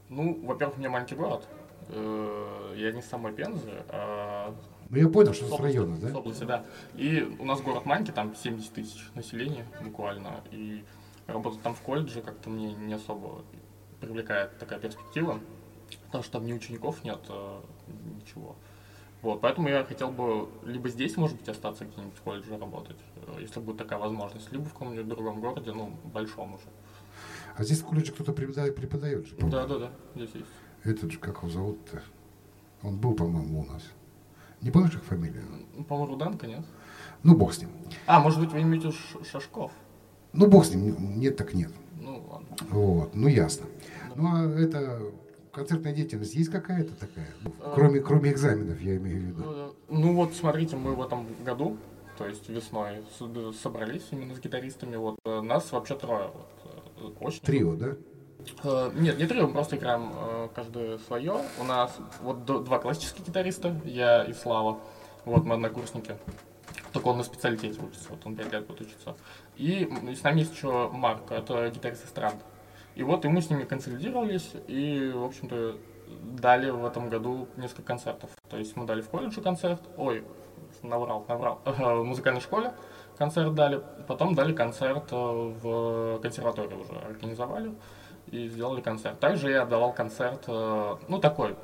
ну, 0.10 0.40
во-первых, 0.46 0.78
у 0.78 0.80
меня 0.80 0.90
маленький 0.90 1.16
город. 1.16 1.48
Э, 1.90 2.74
Я 2.78 2.92
не 2.92 3.02
с 3.02 3.06
самой 3.06 3.34
Пензы, 3.34 3.70
а 3.90 4.54
Ну, 4.90 4.98
я 4.98 5.08
понял, 5.10 5.34
что 5.34 5.46
с 5.46 5.56
с 5.58 5.60
района, 5.60 5.96
с 5.96 6.00
да? 6.00 6.18
области, 6.18 6.44
да. 6.44 6.66
И 6.96 7.36
у 7.40 7.46
нас 7.46 7.62
город 7.62 7.86
маленький, 7.86 8.12
там 8.12 8.36
70 8.36 8.74
тысяч 8.74 9.10
населения 9.16 9.66
буквально. 9.84 10.42
И 10.52 10.84
работать 11.28 11.62
там 11.62 11.74
в 11.76 11.82
колледже 11.82 12.22
как-то 12.22 12.50
мне 12.50 12.74
не 12.74 12.94
особо 12.94 13.44
привлекает 14.00 14.58
такая 14.58 14.80
перспектива. 14.80 15.40
Потому 16.06 16.24
что 16.24 16.34
там 16.34 16.46
ни 16.46 16.54
учеников 16.54 17.04
нет, 17.04 17.20
э, 17.30 17.60
ничего. 17.92 18.56
Вот, 19.22 19.40
поэтому 19.40 19.70
я 19.70 19.84
хотел 19.84 20.10
бы 20.10 20.50
либо 20.66 20.90
здесь, 20.90 21.16
может 21.16 21.38
быть, 21.38 21.48
остаться 21.48 21.86
где-нибудь 21.86 22.16
в 22.16 22.22
колледже 22.22 22.58
работать, 22.58 22.98
э, 23.28 23.42
если 23.42 23.60
будет 23.60 23.78
такая 23.78 24.00
возможность, 24.00 24.52
либо 24.52 24.64
в 24.64 24.74
каком-нибудь 24.74 25.08
другом 25.08 25.42
городе, 25.42 25.72
ну, 25.74 25.92
большом 26.06 26.56
уже. 26.56 26.66
А 27.56 27.64
здесь 27.64 27.82
в 27.82 27.86
колледже 27.86 28.14
кто-то 28.14 28.34
преподает, 28.34 28.76
преподает 28.76 29.28
же. 29.28 29.36
Да, 29.38 29.68
да, 29.68 29.78
да, 29.78 29.92
здесь 30.16 30.32
есть. 30.34 30.48
Этот 30.84 31.12
же, 31.12 31.20
как 31.20 31.38
его 31.38 31.50
зовут-то? 31.50 32.02
Он 32.82 32.98
был, 32.98 33.14
по-моему, 33.14 33.62
у 33.62 33.66
нас. 33.66 33.84
Не 34.62 34.72
помнишь 34.72 34.96
их 34.96 35.04
фамилию? 35.04 35.44
Ну, 35.76 35.84
По-моему, 35.84 36.14
Руденко, 36.14 36.48
нет? 36.48 36.66
Ну, 37.24 37.36
бог 37.36 37.54
с 37.54 37.60
ним. 37.60 37.70
А, 38.08 38.20
может 38.20 38.40
быть, 38.40 38.52
вы 38.52 38.62
имеете 38.62 38.92
Шашков? 39.32 39.72
Ну, 40.34 40.48
бог 40.48 40.66
с 40.66 40.74
ним. 40.74 41.20
Нет, 41.20 41.38
так 41.38 41.54
нет. 41.54 41.72
Ну, 42.00 42.24
ладно. 42.30 42.48
Вот, 42.70 43.14
ну 43.16 43.28
ясно. 43.28 43.68
Ну, 44.16 44.28
а 44.28 44.50
это 44.60 45.02
концертная 45.52 45.94
деятельность 45.94 46.34
есть 46.36 46.50
какая-то 46.52 46.94
такая? 46.96 47.28
Э. 47.62 47.72
Кроме, 47.76 48.00
кроме 48.00 48.32
экзаменов, 48.32 48.80
я 48.82 48.98
имею 48.98 49.20
в 49.20 49.24
виду. 49.26 49.44
Э, 49.46 49.72
Ну 49.90 50.16
вот, 50.16 50.34
смотрите, 50.34 50.76
мы 50.76 50.96
в 50.96 51.02
этом 51.02 51.28
году, 51.44 51.78
то 52.18 52.28
есть 52.28 52.50
весной, 52.50 53.04
с- 53.20 53.58
собрались 53.62 54.08
именно 54.12 54.36
с 54.36 54.40
гитаристами. 54.40 54.96
Вот 54.96 55.18
э, 55.26 55.42
нас 55.42 55.72
вообще 55.72 55.96
трое. 55.96 56.30
Вот, 56.34 57.16
э, 57.20 57.24
очень. 57.26 57.42
Трио, 57.42 57.76
да? 57.76 57.96
Э, 58.64 58.92
Нет, 58.96 59.18
не 59.20 59.28
трио, 59.28 59.48
мы 59.48 59.54
просто 59.54 59.76
играем 59.76 60.12
э, 60.16 60.50
каждое 60.56 60.98
свое. 61.00 61.42
У 61.60 61.64
нас 61.64 61.96
вот 62.22 62.46
два 62.46 62.80
классических 62.80 63.26
гитариста, 63.28 63.80
я 63.86 64.24
и 64.24 64.34
Слава. 64.34 64.80
Вот 65.26 65.46
мы 65.46 65.56
однокурсники. 65.56 66.16
Только 66.94 67.08
он 67.08 67.18
на 67.20 67.24
специалитете 67.24 67.80
учится, 67.82 68.10
вот 68.10 68.20
он 68.26 68.36
5 68.36 68.52
лет 68.52 68.68
будет 68.68 68.82
учиться. 68.82 69.16
И 69.56 69.88
с 70.14 70.24
нами 70.24 70.40
есть 70.40 70.54
еще 70.54 70.90
Марк, 70.90 71.32
это 71.32 71.70
гитарист 71.70 72.06
эстрады. 72.06 72.36
И 72.96 73.04
вот 73.04 73.26
и 73.26 73.28
мы 73.28 73.42
с 73.42 73.50
ними 73.50 73.64
консолидировались 73.64 74.52
и, 74.68 75.12
в 75.14 75.24
общем-то, 75.24 75.78
дали 76.24 76.70
в 76.70 76.86
этом 76.86 77.10
году 77.10 77.48
несколько 77.58 77.84
концертов. 77.84 78.30
То 78.50 78.58
есть 78.58 78.76
мы 78.76 78.86
дали 78.86 79.02
в 79.02 79.10
колледже 79.10 79.42
концерт, 79.42 79.82
ой, 79.98 80.24
наврал, 80.82 81.26
наврал, 81.28 81.62
в 81.66 82.04
музыкальной 82.04 82.42
школе 82.42 82.74
концерт 83.18 83.54
дали, 83.54 83.82
потом 84.08 84.34
дали 84.34 84.54
концерт 84.54 85.12
э, 85.12 85.16
в 85.16 86.20
консерватории 86.22 86.74
уже 86.74 86.94
организовали 86.94 87.74
и 88.28 88.48
сделали 88.48 88.82
концерт. 88.82 89.20
Также 89.20 89.52
я 89.52 89.66
давал 89.66 89.94
концерт, 89.94 90.44
э, 90.48 90.96
ну 91.08 91.20
такой, 91.20 91.56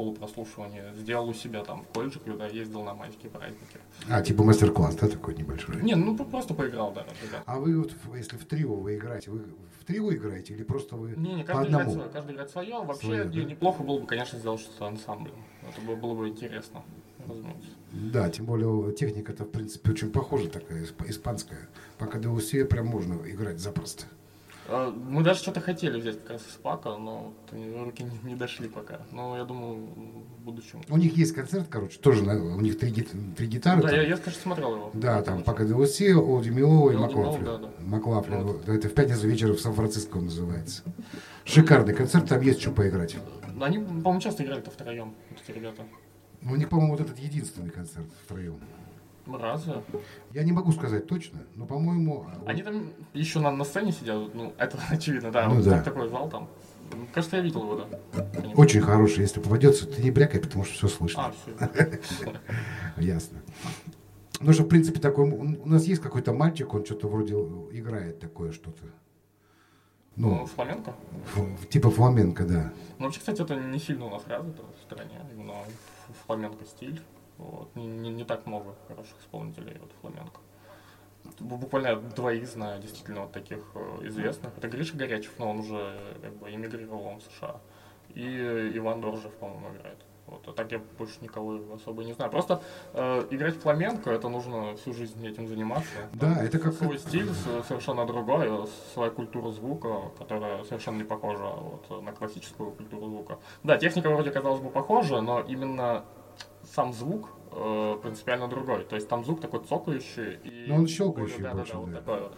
м, 0.00 0.14
полупрослушивание, 0.14 0.92
сделал 0.96 1.28
у 1.28 1.34
себя 1.34 1.62
там 1.64 1.84
в 1.84 1.88
колледже, 1.88 2.20
когда 2.20 2.46
ездил 2.46 2.82
на 2.82 2.94
майские 2.94 3.30
праздники. 3.30 3.78
А, 4.08 4.22
типа 4.22 4.42
мастер-класс, 4.42 4.96
да, 4.96 5.08
такой 5.08 5.34
небольшой? 5.34 5.82
Не, 5.82 5.94
ну 5.94 6.16
просто 6.16 6.54
поиграл, 6.54 6.92
да, 6.92 7.02
ребят. 7.22 7.42
А 7.46 7.58
вы 7.58 7.78
вот, 7.78 7.92
если 8.14 8.36
в 8.36 8.44
трио 8.46 8.74
вы 8.74 8.96
играете, 8.96 9.30
вы 9.30 9.40
в 9.78 9.84
трио 9.84 10.12
играете 10.12 10.54
или 10.54 10.62
просто 10.62 10.96
вы 10.96 11.14
Не, 11.16 11.34
не, 11.34 11.42
по 11.44 11.52
играет 11.52 11.66
одному? 11.66 11.92
свое, 11.92 12.08
каждый 12.08 12.32
играет 12.34 12.50
свое. 12.50 12.82
Вообще 12.82 13.06
Свое, 13.06 13.24
не- 13.26 13.42
да? 13.42 13.50
неплохо 13.50 13.82
было 13.82 13.98
бы, 14.00 14.06
конечно, 14.06 14.38
сделать 14.38 14.60
что-то 14.60 14.86
ансамблем. 14.86 15.34
Это 15.68 15.80
бы- 15.86 15.96
было 15.96 16.14
бы 16.14 16.28
интересно, 16.28 16.82
разумеется. 17.26 17.70
Да, 17.92 18.28
тем 18.30 18.46
более 18.46 18.92
техника-то, 18.92 19.44
в 19.44 19.50
принципе, 19.50 19.90
очень 19.90 20.10
похожа 20.10 20.48
такая, 20.48 20.82
исп- 20.84 21.08
испанская. 21.08 21.68
По 21.98 22.06
КДУСе 22.06 22.64
прям 22.64 22.86
можно 22.86 23.14
играть 23.28 23.58
запросто. 23.58 24.04
Э, 24.70 24.90
Мы 24.90 25.22
даже 25.24 25.40
что-то 25.40 25.60
хотели 25.60 26.00
взять 26.00 26.20
как 26.22 26.30
раз 26.30 26.42
из 26.42 26.54
пака, 26.54 26.96
но 26.96 27.32
вот 27.52 27.60
руки 27.86 28.04
не, 28.04 28.30
не 28.30 28.36
дошли 28.36 28.68
пока. 28.68 29.00
Но 29.10 29.36
я 29.36 29.44
думаю, 29.44 29.74
в 30.38 30.44
будущем. 30.44 30.80
У 30.88 30.96
них 30.96 31.16
есть 31.16 31.34
концерт, 31.34 31.66
короче, 31.68 31.98
тоже 31.98 32.22
на- 32.24 32.40
у 32.56 32.60
них 32.60 32.78
три, 32.78 32.92
три 32.92 33.46
гитары. 33.48 33.82
Да, 33.82 33.88
там. 33.88 33.96
я, 33.96 34.02
я, 34.06 34.16
конечно, 34.16 34.42
смотрел 34.42 34.74
его. 34.76 34.90
Да, 34.94 35.22
там 35.22 35.42
по 35.42 35.52
КДУСе, 35.54 36.14
Олди 36.14 36.50
Милова 36.50 36.90
и 36.92 36.96
Маклафлин. 36.96 37.44
да, 37.44 37.58
да. 37.58 37.68
Маклафлин. 37.80 38.42
Вот. 38.44 38.56
Вот. 38.66 38.68
Это 38.68 38.88
в 38.88 38.94
пятницу 38.94 39.26
вечером 39.26 39.56
в 39.56 39.60
Сан-Франциско 39.60 40.18
называется. 40.20 40.82
Шикарный 41.44 41.94
концерт, 41.94 42.28
там 42.28 42.40
есть 42.42 42.60
что 42.60 42.70
поиграть. 42.70 43.16
Они, 43.60 43.78
по-моему, 43.78 44.20
часто 44.20 44.44
играли-то 44.44 44.70
втроем, 44.70 45.14
вот 45.30 45.38
эти 45.46 45.56
ребята. 45.56 45.82
У 46.42 46.54
них, 46.54 46.68
по-моему, 46.70 46.92
вот 46.92 47.00
этот 47.02 47.18
единственный 47.18 47.70
концерт 47.70 48.06
втроем. 48.24 48.58
Разве? 49.26 49.82
Я 50.32 50.42
не 50.44 50.52
могу 50.52 50.72
сказать 50.72 51.06
точно, 51.06 51.40
но, 51.54 51.66
по-моему... 51.66 52.22
вот- 52.38 52.48
Они 52.48 52.62
там 52.62 52.90
еще 53.12 53.38
на, 53.40 53.50
на 53.50 53.64
сцене 53.64 53.92
сидят, 53.92 54.34
ну, 54.34 54.52
это 54.58 54.78
очевидно, 54.90 55.30
да, 55.30 55.48
Ну 55.48 55.56
вот 55.56 55.64
да. 55.64 55.70
так- 55.76 55.84
такой 55.84 56.08
зал 56.08 56.28
там. 56.28 56.48
Кажется, 57.14 57.36
я 57.36 57.42
видел 57.42 57.62
его, 57.62 57.86
да. 58.12 58.26
Очень 58.56 58.80
хороший, 58.80 59.20
если 59.20 59.40
попадется, 59.40 59.86
ты 59.86 60.02
не 60.02 60.10
брякай, 60.10 60.40
потому 60.40 60.64
что 60.64 60.74
все 60.74 60.88
слышно. 60.88 61.26
А, 61.26 61.32
все. 62.02 62.34
Ясно. 62.96 63.38
Ну 64.40 64.52
что, 64.52 64.64
в 64.64 64.68
принципе, 64.68 64.98
такой... 65.00 65.30
У 65.30 65.68
нас 65.68 65.84
есть 65.84 66.00
какой-то 66.02 66.32
мальчик, 66.32 66.72
он 66.74 66.84
что-то 66.84 67.06
вроде 67.08 67.34
играет 67.72 68.18
такое 68.20 68.50
что-то. 68.52 68.82
Ну, 70.16 70.30
Ну, 70.40 70.46
фламенко. 70.46 70.94
ф- 71.36 71.68
типа 71.68 71.90
фламенко, 71.90 72.44
да. 72.44 72.72
Ну, 72.98 73.04
вообще, 73.04 73.20
кстати, 73.20 73.40
это 73.42 73.54
не 73.54 73.78
сильно 73.78 74.06
у 74.06 74.10
нас 74.10 74.22
развито 74.26 74.62
в 74.62 74.82
стране, 74.82 75.20
именно 75.32 75.52
ф- 75.52 76.16
фламенко 76.26 76.64
стиль. 76.64 77.00
Вот. 77.40 77.74
Не, 77.76 77.86
не- 77.86 78.10
не 78.10 78.24
так 78.24 78.46
много 78.46 78.74
хороших 78.88 79.18
исполнителей 79.20 79.76
вот 79.80 79.90
фламенко. 80.00 80.40
Бу- 81.40 81.56
Буквально 81.58 81.96
двоих 81.96 82.46
знаю, 82.46 82.80
действительно, 82.80 83.22
вот 83.22 83.32
таких 83.32 83.64
э, 83.74 83.98
известных. 84.08 84.52
Это 84.58 84.68
Гриша 84.68 84.96
Горячев, 84.96 85.32
но 85.38 85.50
он 85.50 85.60
уже 85.60 85.98
как 86.22 86.32
бы 86.36 86.50
эмигрировал 86.50 87.04
он 87.06 87.18
в 87.20 87.22
США. 87.22 87.56
И 88.14 88.72
Иван 88.74 89.00
Доржев, 89.00 89.32
по-моему, 89.34 89.68
играет. 89.76 89.98
Вот. 90.26 90.46
А 90.48 90.52
так 90.52 90.70
я 90.72 90.80
больше 90.98 91.14
никого 91.22 91.58
особо 91.74 92.04
не 92.04 92.12
знаю. 92.12 92.30
Просто 92.30 92.62
э, 92.94 93.26
играть 93.30 93.56
в 93.56 93.60
фламенко, 93.60 94.10
это 94.10 94.28
нужно 94.28 94.76
всю 94.76 94.92
жизнь 94.92 95.26
этим 95.26 95.48
заниматься. 95.48 95.88
Да, 96.12 96.34
Там 96.34 96.44
это 96.44 96.58
как- 96.58 96.74
Свой 96.74 96.98
стиль 96.98 97.28
совершенно 97.66 98.06
другой, 98.06 98.48
своя 98.94 99.10
культура 99.10 99.50
звука, 99.50 100.10
которая 100.18 100.62
совершенно 100.64 100.98
не 100.98 101.04
похожа 101.04 101.44
вот, 101.46 102.02
на 102.02 102.12
классическую 102.12 102.70
культуру 102.72 103.06
звука. 103.06 103.38
Да, 103.64 103.76
техника 103.78 104.10
вроде 104.10 104.30
казалось 104.30 104.60
бы 104.60 104.70
похожа, 104.70 105.20
но 105.20 105.40
именно 105.40 106.04
сам 106.74 106.92
звук 106.92 107.28
э, 107.52 107.96
принципиально 108.02 108.48
другой. 108.48 108.84
То 108.84 108.94
есть 108.96 109.08
там 109.08 109.24
звук 109.24 109.40
такой 109.40 109.60
цокающий. 109.68 110.38
И 110.44 110.66
Ну, 110.68 110.76
он 110.76 110.86
щелкающий 110.86 111.36
более- 111.38 111.54
больше, 111.54 111.76
вот 111.76 111.90
да. 111.90 111.96
такой 111.98 112.20
вот. 112.20 112.32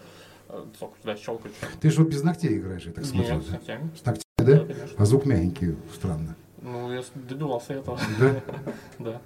Э, 0.49 0.65
Только 0.79 0.95
туда 1.01 1.17
щелкаешь. 1.17 1.55
Ты 1.81 1.91
же 1.91 2.03
вот 2.03 2.09
без 2.11 2.23
ногтей 2.23 2.59
играешь, 2.59 2.85
я 2.85 2.93
так 2.93 3.05
смотрю. 3.05 3.35
Нет, 3.35 3.45
с 3.47 3.51
ногтями. 3.51 3.91
С 3.97 4.05
ногтями, 4.05 4.25
Да, 4.39 4.45
да? 4.45 4.59
конечно. 4.59 4.97
А 4.99 5.05
звук 5.05 5.27
мягенький, 5.27 5.77
странно. 5.95 6.37
Ну, 6.61 6.93
я 6.93 7.03
добивался 7.15 7.75
этого. 7.75 7.99
Да? 8.21 8.41
Да. 8.99 9.21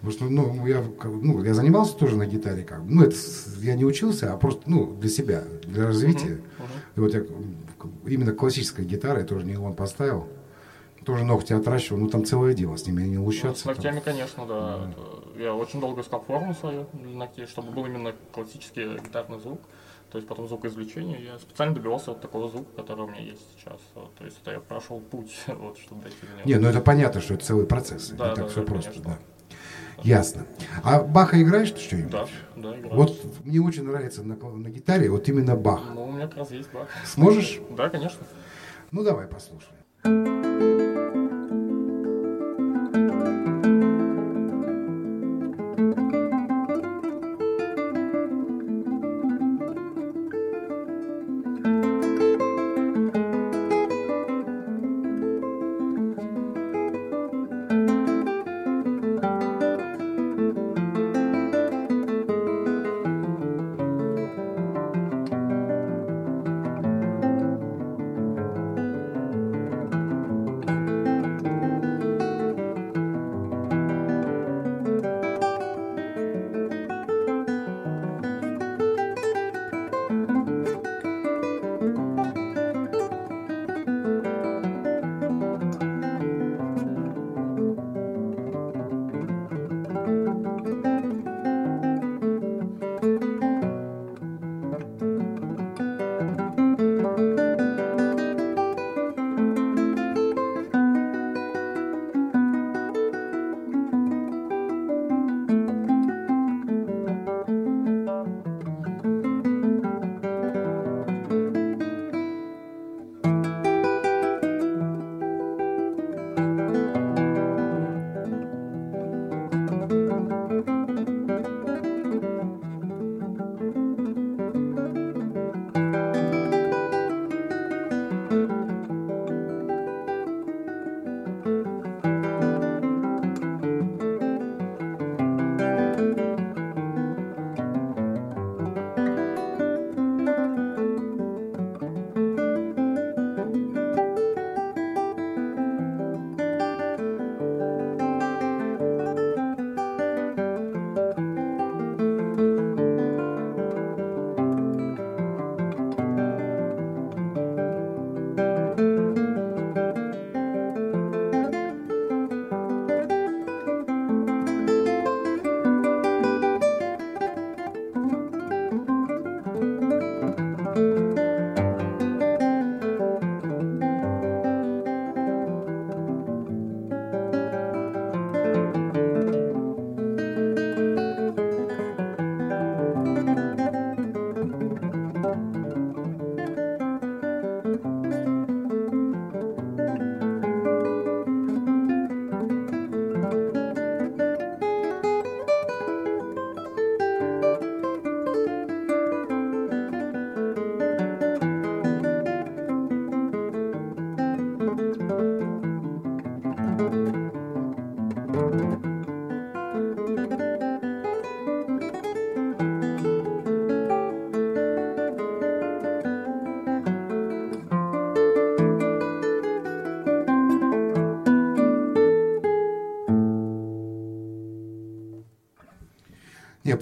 Потому 0.00 0.12
что, 0.12 0.24
ну, 0.26 0.66
я, 0.66 0.84
как 1.00 1.10
бы, 1.12 1.22
ну, 1.24 1.42
я 1.42 1.54
занимался 1.54 1.96
тоже 1.96 2.16
на 2.16 2.26
гитаре, 2.26 2.62
как 2.62 2.82
бы. 2.84 2.92
Ну, 2.92 3.02
это 3.04 3.16
я 3.60 3.74
не 3.74 3.86
учился, 3.86 4.34
а 4.34 4.36
просто, 4.36 4.62
ну, 4.66 4.94
для 4.96 5.08
себя, 5.08 5.44
для 5.62 5.86
развития. 5.86 6.42
Мгм. 6.58 6.68
И 6.96 7.00
вот 7.00 7.14
я 7.14 7.24
именно 8.04 8.32
классическая 8.32 8.84
гитара, 8.84 9.20
я 9.20 9.24
тоже 9.24 9.46
не 9.46 9.56
он 9.56 9.74
поставил. 9.74 10.28
Тоже 11.04 11.24
ногти 11.24 11.52
отращивал, 11.52 12.00
ну, 12.00 12.08
там 12.08 12.24
целое 12.24 12.54
дело, 12.54 12.76
с 12.76 12.86
ними 12.86 13.02
не 13.02 13.16
Ну, 13.16 13.24
лущаться. 13.24 13.60
С 13.60 13.62
там. 13.64 13.74
ногтями, 13.74 14.00
конечно, 14.00 14.46
да. 14.46 14.88
Это- 14.90 15.42
Я 15.42 15.54
очень 15.54 15.80
долго 15.80 16.00
искал 16.02 16.20
форму 16.22 16.54
свою 16.54 16.86
для 16.92 17.16
ногтей, 17.18 17.46
чтобы 17.46 17.72
был 17.72 17.86
именно 17.86 18.12
классический 18.32 18.98
гитарный 19.04 19.38
звук. 19.40 19.60
То 20.10 20.18
есть 20.18 20.28
потом 20.28 20.46
звукоизвлечение. 20.46 21.24
Я 21.24 21.38
специально 21.40 21.74
добивался 21.74 22.10
вот 22.12 22.20
такого 22.20 22.48
звука, 22.48 22.68
который 22.76 23.04
у 23.04 23.08
меня 23.08 23.20
есть 23.20 23.42
сейчас. 23.58 23.80
Вот. 23.96 24.14
То 24.14 24.24
есть 24.24 24.38
это 24.42 24.52
я 24.52 24.60
прошел 24.60 25.00
путь, 25.00 25.34
вот, 25.48 25.76
чтобы 25.78 26.02
дойти 26.02 26.18
до 26.20 26.26
него. 26.36 26.42
Не, 26.44 26.54
ну 26.62 26.68
это 26.68 26.80
понятно, 26.80 27.20
что 27.20 27.34
это 27.34 27.44
целый 27.44 27.66
процесс. 27.66 28.10
Да, 28.10 28.28
не 28.30 28.34
так 28.36 28.44
да, 28.44 28.50
все 28.50 28.60
да, 28.60 28.66
просто, 28.66 28.90
конечно. 28.90 29.10
да. 29.10 29.18
Ясно. 30.04 30.46
А 30.84 31.02
Баха 31.02 31.40
играешь 31.42 31.70
ты 31.72 31.80
что-нибудь? 31.80 32.10
Да, 32.12 32.26
да, 32.56 32.78
играю. 32.78 32.94
Вот 32.94 33.44
мне 33.44 33.60
очень 33.60 33.84
нравится 33.84 34.22
на, 34.22 34.36
на 34.36 34.68
гитаре 34.70 35.08
вот 35.10 35.28
именно 35.28 35.56
Бах. 35.56 35.82
Ну, 35.94 36.04
у 36.04 36.12
меня 36.12 36.28
как 36.28 36.38
раз 36.38 36.50
есть 36.52 36.70
бах. 36.72 36.88
Сможешь? 37.06 37.58
Да, 37.70 37.88
конечно. 37.88 38.20
Ну 38.92 39.02
давай 39.02 39.26
послушаем. 39.26 40.53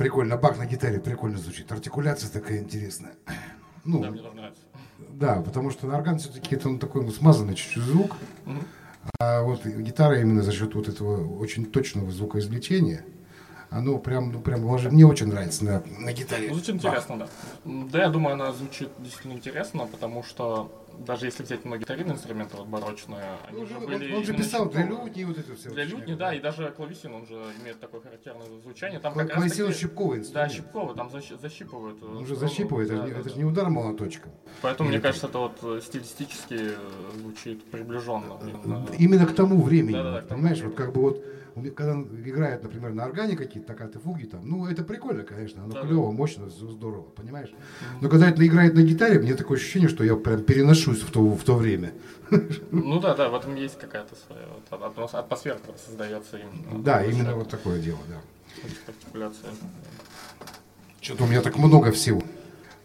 Прикольно. 0.02 0.36
Бах 0.36 0.58
на 0.58 0.66
гитаре 0.66 0.98
прикольно 1.00 1.38
звучит. 1.38 1.70
Артикуляция 1.70 2.30
такая 2.30 2.58
интересная. 2.58 3.14
Ну, 3.84 4.00
Да, 4.00 4.10
мне 4.12 4.22
тоже 4.22 4.34
нравится. 4.36 4.62
да, 5.10 5.42
потому 5.42 5.70
что 5.72 5.88
на 5.88 5.96
орган 5.96 6.16
все-таки 6.20 6.54
это 6.54 6.68
он 6.68 6.78
такой 6.78 7.04
ну, 7.04 7.10
смазанный 7.10 7.56
чуть-чуть 7.56 7.82
звук. 7.82 8.16
Мгм. 8.44 8.62
А 9.18 9.42
вот 9.42 9.66
гитара 9.66 10.20
именно 10.20 10.42
за 10.42 10.52
счет 10.52 10.76
вот 10.76 10.88
этого 10.88 11.26
очень 11.38 11.66
точного 11.66 12.12
звукоизвлечения, 12.12 13.04
оно 13.70 13.98
прям, 13.98 14.30
ну, 14.30 14.40
прям 14.40 14.60
мне 14.60 15.04
очень 15.04 15.26
нравится 15.26 15.64
на, 15.64 15.82
на 15.98 16.12
гитаре. 16.12 16.46
Ну, 16.48 16.54
Звучит 16.54 16.76
Бах. 16.76 16.84
интересно, 16.84 17.18
да. 17.18 17.28
Да, 17.64 18.02
я 18.02 18.08
думаю, 18.08 18.34
она 18.34 18.52
звучит 18.52 18.88
действительно 19.00 19.32
интересно, 19.32 19.86
потому 19.86 20.22
что 20.22 20.81
даже 21.04 21.26
если 21.26 21.42
взять 21.42 21.64
многие 21.64 21.82
гитарные 21.82 22.12
инструменты, 22.14 22.56
вот 22.56 22.66
барочные, 22.68 23.22
они 23.48 23.60
Ну, 23.60 23.66
же 23.66 23.76
он, 23.76 23.86
были 23.86 24.12
он 24.14 24.24
же 24.24 24.34
писал 24.34 24.68
для 24.68 24.86
лютни 24.86 25.24
вот 25.24 25.38
это 25.38 25.54
все. 25.54 25.70
Для 25.70 25.84
лютни, 25.84 26.14
да, 26.14 26.34
и 26.34 26.40
даже 26.40 26.70
клавесин, 26.70 27.14
он 27.14 27.26
же 27.26 27.34
имеет 27.62 27.80
такое 27.80 28.00
характерное 28.00 28.46
звучание. 28.62 29.00
Там 29.00 29.12
Кла- 29.14 29.18
как 29.22 29.28
раз 29.30 29.36
Клавесин 29.38 29.66
таки- 29.66 29.78
щипковый 29.78 30.18
Да, 30.18 30.22
инструмент. 30.22 30.52
щипковый, 30.52 30.96
там 30.96 31.08
защ- 31.08 31.40
защипывают. 31.40 32.02
э, 32.02 32.06
Он 32.06 32.26
же 32.26 32.36
защипывает, 32.36 32.90
это, 32.90 32.98
Да, 33.00 33.06
не- 33.06 33.12
да, 33.14 33.18
это 33.20 33.28
да. 33.30 33.36
не 33.36 33.44
удар 33.44 33.68
молоточком. 33.70 34.32
Поэтому, 34.62 34.88
Или 34.88 34.96
мне 34.96 35.02
кажется, 35.02 35.26
это 35.26 35.38
вот 35.38 35.58
э, 35.62 35.80
стилистически 35.82 36.54
э, 36.58 36.76
звучит 37.18 37.64
приближенно. 37.70 38.38
именно. 38.42 38.86
Именно 38.98 39.26
к 39.26 39.34
тому 39.34 39.60
времени. 39.62 39.92
Да-да-да, 39.94 40.20
к 40.20 40.26
тому 40.26 40.40
понимаешь, 40.40 40.58
времени. 40.58 40.74
вот 40.76 40.84
как 40.84 40.92
бы 40.94 41.00
вот, 41.02 41.24
когда 41.54 41.92
он 41.92 42.08
играет, 42.24 42.62
например, 42.62 42.92
на 42.94 43.04
органе 43.04 43.36
какие-то 43.36 43.68
токкаты, 43.72 43.98
фуги 43.98 44.24
там, 44.24 44.40
ну, 44.48 44.66
это 44.66 44.82
прикольно, 44.84 45.22
конечно, 45.22 45.62
оно 45.64 45.74
Да-да. 45.74 45.86
клево, 45.86 46.10
мощно, 46.10 46.48
з- 46.48 46.70
здорово, 46.70 47.02
понимаешь? 47.02 47.52
Но 48.00 48.08
когда 48.08 48.30
это 48.30 48.46
играет 48.46 48.74
на 48.74 48.82
гитаре, 48.82 49.18
мне 49.18 49.34
такое 49.34 49.58
ощущение, 49.58 49.88
что 49.88 50.02
я 50.04 50.16
прям 50.16 50.42
переношусь 50.42 51.00
в 51.02 51.10
то, 51.10 51.20
в 51.22 51.42
то 51.44 51.54
время. 51.56 51.92
Ну 52.70 52.98
да, 53.00 53.14
да, 53.14 53.28
в 53.28 53.34
этом 53.34 53.54
есть 53.56 53.78
какая-то 53.78 54.14
своя 54.26 54.46
вот, 54.70 54.80
атмос- 54.96 55.14
атмосфера 55.18 55.58
создается 55.86 56.38
именно. 56.38 56.82
Да, 56.82 57.04
именно 57.04 57.34
вот 57.36 57.48
такое 57.50 57.78
дело, 57.78 57.98
да. 58.08 59.30
Что-то 61.00 61.24
у 61.24 61.26
меня 61.26 61.42
так 61.42 61.58
много 61.58 61.90
всего. 61.92 62.22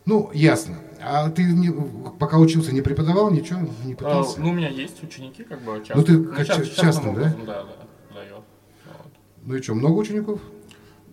Ну, 0.06 0.32
ясно. 0.34 0.78
А 1.02 1.30
ты 1.30 1.44
не, 1.44 1.70
пока 2.18 2.38
учился, 2.40 2.74
не 2.74 2.82
преподавал, 2.82 3.30
ничего 3.30 3.60
не 3.86 3.94
А, 3.94 3.96
пытался? 3.98 4.40
ну, 4.40 4.50
у 4.50 4.54
меня 4.54 4.70
есть 4.70 5.04
ученики, 5.04 5.44
как 5.44 5.62
бы, 5.62 5.78
часто. 5.86 5.96
Ну, 5.98 6.04
ты 6.04 6.24
как 6.24 6.48
част- 6.48 6.76
ча- 6.76 6.82
частным, 6.82 7.14
да? 7.16 7.22
образом, 7.22 7.46
Да, 7.46 7.64
да. 7.64 7.87
Ну 9.48 9.56
и 9.56 9.62
что, 9.62 9.76
много 9.76 10.00
учеников? 10.00 10.42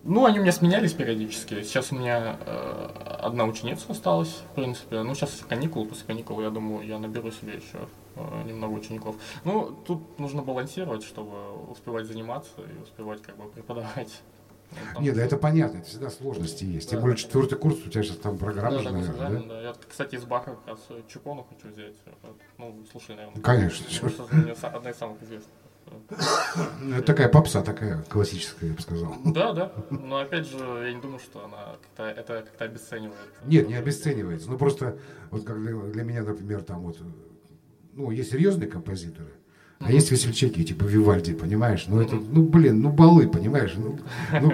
Ну, 0.03 0.25
они 0.27 0.41
у 0.41 0.43
меня 0.43 0.51
сменялись 0.51 0.93
периодически. 0.93 1.63
Сейчас 1.63 1.93
у 1.93 1.95
меня 1.95 2.37
э, 2.45 2.87
одна 3.21 3.45
ученица 3.45 3.85
осталась, 3.93 4.43
в 4.51 4.55
принципе. 4.57 5.03
Ну, 5.05 5.15
сейчас 5.15 5.41
каникулы, 5.49 5.87
после 5.87 6.05
каникул, 6.05 6.41
я 6.43 6.51
думаю, 6.51 6.85
я 6.85 6.99
наберу 6.99 7.31
себе 7.31 7.55
еще 7.55 7.87
э, 8.17 8.43
немного 8.45 8.73
учеников. 8.73 9.15
Ну, 9.45 9.71
тут 9.87 10.19
нужно 10.19 10.43
балансировать, 10.43 11.05
чтобы 11.05 11.53
успевать 11.71 12.07
заниматься 12.07 12.51
и 12.59 12.83
успевать 12.83 13.23
как 13.23 13.37
бы 13.37 13.45
преподавать. 13.49 14.21
Потому 14.89 15.07
Нет, 15.07 15.15
да 15.15 15.23
это 15.25 15.37
понятно, 15.37 15.79
это 15.79 15.87
всегда 15.87 16.11
сложности 16.11 16.65
есть. 16.65 16.91
Тем 16.91 16.99
Да. 16.99 17.03
более 17.03 17.17
четвертый 17.17 17.57
курс, 17.57 17.77
у 17.87 17.89
тебя 17.89 18.03
сейчас 18.03 18.17
там 18.17 18.37
программа 18.37 18.79
Да, 18.79 18.83
же, 18.83 18.91
наверное, 18.91 19.43
да? 19.43 19.49
да. 19.49 19.63
Я, 19.63 19.75
кстати, 19.89 20.17
из 20.17 20.25
Баха 20.25 20.57
как 20.57 20.67
раз 20.67 20.81
э, 20.91 21.03
Чупону 21.07 21.47
хочу 21.49 21.73
взять. 21.73 21.95
Ну, 22.59 22.75
слушай, 22.91 23.15
наверное. 23.15 23.41
Конечно, 23.41 23.87
са- 23.89 24.67
одна 24.75 24.91
из 24.91 24.97
самых 24.97 25.23
известных. 25.23 25.55
Ну, 26.81 26.95
Это 26.97 27.03
такая 27.03 27.29
попса, 27.29 27.63
такая 27.63 28.03
классическая, 28.09 28.69
я 28.69 28.75
бы 28.75 28.81
сказал. 28.83 29.15
Да, 29.25 29.53
да. 29.53 29.73
Но 29.91 30.19
опять 30.19 30.47
же, 30.49 30.57
я 30.59 30.93
не 30.93 31.01
думаю, 31.01 31.19
что 31.19 31.45
она 31.45 31.77
как-то 31.97 32.05
это 32.21 32.43
как-то 32.43 32.65
обесценивает. 32.65 33.19
Нет, 33.47 33.69
не 33.69 33.75
обесценивается. 33.75 34.51
Ну 34.51 34.59
просто, 34.59 34.97
вот 35.31 35.45
как 35.45 35.61
для, 35.61 35.73
для 35.75 36.03
меня, 36.05 36.23
например, 36.23 36.63
там 36.63 36.81
вот, 36.83 36.99
ну, 37.95 38.11
есть 38.11 38.31
серьезные 38.31 38.69
композиторы, 38.69 39.31
а 39.81 39.91
есть 39.93 40.11
весельчаки, 40.11 40.65
типа 40.65 40.85
Вивальди, 40.85 41.35
понимаешь? 41.35 41.87
Ну, 41.89 42.01
это, 42.01 42.15
ну, 42.17 42.43
блин, 42.43 42.81
ну, 42.81 42.91
балы, 42.91 43.29
понимаешь? 43.29 43.75
Ну, 43.77 43.99
ну, 44.41 44.53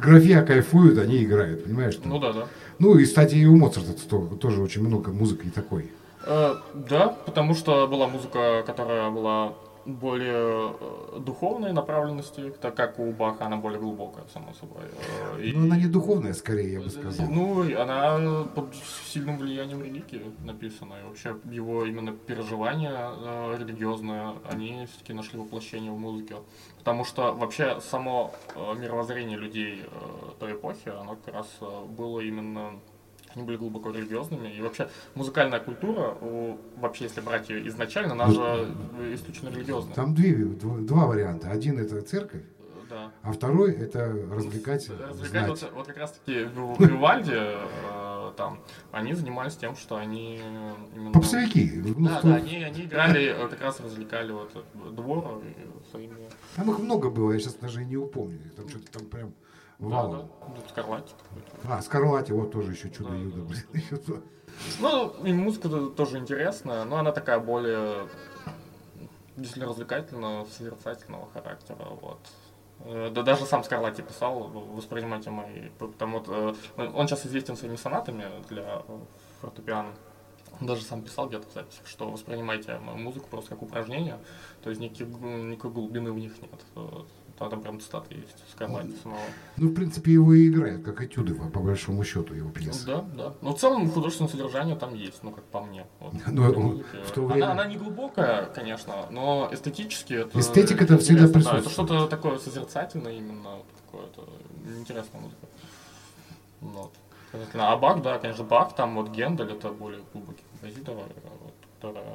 графья 0.00 0.42
кайфуют, 0.42 0.98
они 0.98 1.22
играют, 1.22 1.64
понимаешь? 1.64 1.98
Ну 2.04 2.18
да, 2.18 2.32
да. 2.32 2.48
Ну, 2.78 2.96
и, 2.98 3.04
кстати, 3.04 3.34
и 3.34 3.46
у 3.46 3.56
Моцарта 3.56 3.92
то- 4.08 4.36
тоже 4.36 4.62
очень 4.62 4.82
много 4.82 5.12
музыки 5.12 5.50
такой. 5.54 5.90
Э, 6.24 6.56
да, 6.74 7.08
потому 7.08 7.54
что 7.54 7.86
была 7.86 8.08
музыка, 8.08 8.64
которая 8.66 9.10
была 9.10 9.54
более 9.86 10.72
э, 10.80 11.20
духовной 11.20 11.72
направленности, 11.72 12.52
так 12.60 12.74
как 12.74 12.98
у 12.98 13.12
Баха 13.12 13.46
она 13.46 13.56
более 13.56 13.78
глубокая, 13.80 14.24
само 14.32 14.52
собой. 14.54 14.82
Э, 15.36 15.40
и- 15.42 15.52
Но 15.52 15.64
она 15.64 15.76
не 15.76 15.86
духовная, 15.86 16.34
скорее, 16.34 16.72
я 16.74 16.80
бы 16.80 16.90
сказал. 16.90 17.26
Ну, 17.30 17.62
она 17.80 18.44
под 18.54 18.74
сильным 19.06 19.38
влиянием 19.38 19.82
религии 19.82 20.22
написана. 20.44 20.94
И 21.00 21.06
вообще 21.08 21.36
его 21.50 21.84
именно 21.86 22.12
переживания 22.12 22.92
э, 22.96 23.56
религиозные, 23.58 24.34
они 24.50 24.86
все-таки 24.86 25.12
нашли 25.12 25.38
воплощение 25.38 25.92
в 25.92 25.98
музыке. 25.98 26.34
Потому 26.78 27.04
что 27.04 27.32
вообще 27.32 27.80
само 27.80 28.32
э, 28.54 28.74
мировоззрение 28.78 29.38
людей 29.38 29.82
э, 29.84 29.88
той 30.40 30.52
эпохи, 30.52 30.88
оно 30.88 31.16
как 31.24 31.34
раз 31.34 31.46
э, 31.60 31.84
было 31.88 32.20
именно 32.20 32.72
они 33.36 33.44
были 33.44 33.56
глубоко 33.56 33.90
религиозными. 33.90 34.48
И 34.48 34.60
вообще 34.62 34.88
музыкальная 35.14 35.60
культура, 35.60 36.16
вообще 36.76 37.04
если 37.04 37.20
брать 37.20 37.48
ее 37.50 37.68
изначально, 37.68 38.12
она 38.12 38.28
же 38.30 38.40
э, 38.98 39.14
исключительно 39.14 39.50
религиозная. 39.50 39.94
Там 39.94 40.14
две, 40.14 40.32
дв- 40.32 40.86
два 40.86 41.06
варианта. 41.06 41.50
Один 41.50 41.78
это 41.78 42.00
церковь, 42.02 42.42
Э, 42.42 42.88
Да. 42.88 43.12
а 43.22 43.32
второй 43.32 43.72
это 43.72 44.06
развлекать, 44.30 44.88
Развлекать, 44.88 45.48
вот, 45.48 45.72
вот 45.74 45.86
как 45.86 45.96
раз 45.98 46.12
таки 46.12 46.44
в 46.44 46.80
Вивальди 46.80 47.32
э, 47.34 48.32
там, 48.36 48.60
они 48.92 49.12
занимались 49.12 49.56
тем, 49.56 49.76
что 49.76 49.96
они 49.96 50.40
э, 50.42 50.72
именно... 50.94 51.12
Попсовики. 51.12 51.72
Ну, 51.96 52.08
Да, 52.08 52.20
да, 52.22 52.34
они, 52.36 52.62
они 52.62 52.82
играли, 52.84 53.34
э, 53.36 53.48
как 53.48 53.60
раз 53.60 53.80
развлекали 53.80 54.32
вот 54.32 54.50
э, 54.54 54.90
двор 54.92 55.42
своими... 55.90 56.14
Там 56.54 56.70
их 56.70 56.78
много 56.78 57.10
было, 57.10 57.32
я 57.32 57.38
сейчас 57.40 57.54
даже 57.56 57.82
и 57.82 57.84
не 57.84 57.96
упомню. 57.96 58.38
Там 58.56 58.68
что-то 58.68 58.90
там 58.98 59.06
прям 59.08 59.34
Да, 59.78 59.86
валом. 59.88 60.12
да, 60.40 60.46
ну, 60.48 60.56
Скарлатти. 60.68 61.14
А, 61.68 61.82
Скарлати, 61.82 62.32
вот 62.32 62.52
тоже 62.52 62.72
еще 62.72 62.88
Да, 62.88 62.94
чудо-юдо, 62.94 63.36
да. 63.36 63.44
блин. 63.44 63.62
еще 63.74 63.96
то. 63.96 64.22
Ну, 64.80 65.10
и 65.24 65.32
музыка 65.32 65.68
то- 65.68 65.90
тоже 65.90 66.18
интересная, 66.18 66.84
но 66.84 66.96
она 66.96 67.12
такая 67.12 67.38
более 67.40 68.08
действительно 69.36 69.66
развлекательного, 69.68 70.46
созерцательного 70.46 71.28
характера, 71.32 71.84
вот. 72.00 72.18
Э, 72.80 73.10
Да 73.14 73.22
даже 73.22 73.44
сам 73.44 73.64
Скарлатти 73.64 74.02
писал, 74.02 74.44
воспринимайте 74.48 75.30
мои... 75.30 75.68
Потому 75.78 76.20
вот, 76.20 76.28
э, 76.78 76.86
он 76.94 77.06
сейчас 77.06 77.26
известен 77.26 77.56
своими 77.56 77.76
сонатами 77.76 78.24
для 78.48 78.82
фортепиано. 79.42 79.90
Он 80.58 80.66
даже 80.66 80.82
сам 80.82 81.02
писал 81.02 81.28
где-то 81.28 81.50
записях, 81.52 81.86
что 81.86 82.08
воспринимайте 82.10 82.78
мою 82.78 82.96
музыку 82.96 83.26
просто 83.30 83.50
как 83.50 83.62
упражнение, 83.62 84.18
то 84.62 84.70
есть 84.70 84.80
никаких, 84.80 85.08
никакой 85.08 85.70
глубины 85.70 86.12
в 86.12 86.18
них 86.18 86.32
нет. 86.40 86.64
Там, 87.38 87.50
там 87.50 87.60
прям 87.60 87.80
цитаты 87.80 88.14
есть 88.14 88.34
Скарлатти 88.52 88.94
самого. 89.02 89.20
Ну, 89.58 89.68
в 89.68 89.74
принципе, 89.74 90.10
его 90.12 90.32
и 90.32 90.48
играют, 90.48 90.82
как 90.82 91.02
этюды, 91.02 91.34
по, 91.34 91.60
большому 91.60 92.02
счету, 92.02 92.32
его 92.34 92.48
пьесы. 92.50 92.86
Да, 92.86 93.04
да. 93.14 93.34
Но 93.42 93.54
в 93.54 93.58
целом 93.58 93.90
художественное 93.90 94.30
содержание 94.30 94.74
там 94.74 94.94
есть, 94.94 95.22
ну 95.22 95.30
как 95.32 95.44
по 95.44 95.60
мне. 95.60 95.84
Вот, 96.00 96.14
Ну, 96.26 96.48
этой 96.48 96.56
он- 96.56 96.62
музыки. 96.68 96.86
в 97.04 97.10
то 97.10 97.24
она, 97.24 97.34
время- 97.34 97.50
она 97.50 97.66
не 97.66 97.76
глубокая, 97.76 98.46
конечно, 98.46 98.94
но 99.10 99.50
эстетически 99.52 100.14
это. 100.14 100.38
Эстетика 100.40 100.84
это 100.84 100.96
всегда 100.96 101.24
интересно, 101.26 101.52
Да, 101.52 101.58
это 101.58 101.68
присутствует. 101.68 101.88
что-то 101.88 102.08
такое 102.08 102.38
созерцательное 102.38 103.12
именно, 103.12 103.56
вот 103.56 103.66
какое-то 103.84 104.28
интересная 104.78 105.20
музыка. 105.20 105.46
Вот. 106.62 106.92
Обязательно. 107.32 107.72
А 107.72 107.76
Бах, 107.76 108.00
да, 108.02 108.18
конечно, 108.18 108.44
Бах, 108.44 108.74
там 108.74 108.94
вот 108.94 109.10
Гендель, 109.10 109.52
это 109.52 109.68
более 109.70 110.00
глубокий 110.14 110.42
композитор, 110.52 110.94
э. 110.96 111.45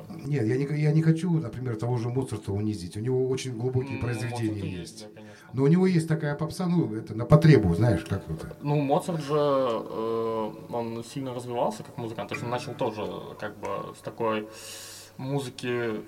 Нет, 0.09 0.45
я 0.45 0.57
не, 0.57 0.81
я 0.81 0.91
не 0.91 1.01
хочу, 1.01 1.31
например, 1.31 1.75
того 1.75 1.97
же 1.97 2.09
Моцарта 2.09 2.51
унизить. 2.51 2.97
У 2.97 2.99
него 2.99 3.27
очень 3.29 3.57
глубокие 3.57 3.95
Ну, 3.95 4.01
произведения 4.01 4.61
и 4.61 4.69
есть. 4.79 5.03
да, 5.03 5.09
конечно. 5.15 5.49
Но 5.53 5.63
у 5.63 5.67
него 5.67 5.85
есть 5.87 6.07
такая 6.07 6.35
попса, 6.35 6.67
ну, 6.67 6.93
это 6.95 7.13
на 7.15 7.25
потребу, 7.25 7.73
знаешь, 7.75 8.03
как 8.05 8.29
это. 8.29 8.55
Ну, 8.61 8.75
Моцарт 8.81 9.21
же, 9.23 9.35
э, 9.35 10.51
он 10.71 11.03
сильно 11.03 11.33
развивался 11.33 11.83
как 11.83 11.97
музыкант, 11.97 12.29
то 12.29 12.35
есть 12.35 12.43
он 12.43 12.51
начал 12.51 12.73
тоже 12.73 13.05
как 13.39 13.57
бы 13.59 13.93
с 13.97 14.01
такой 14.01 14.47
музыки, 15.17 16.01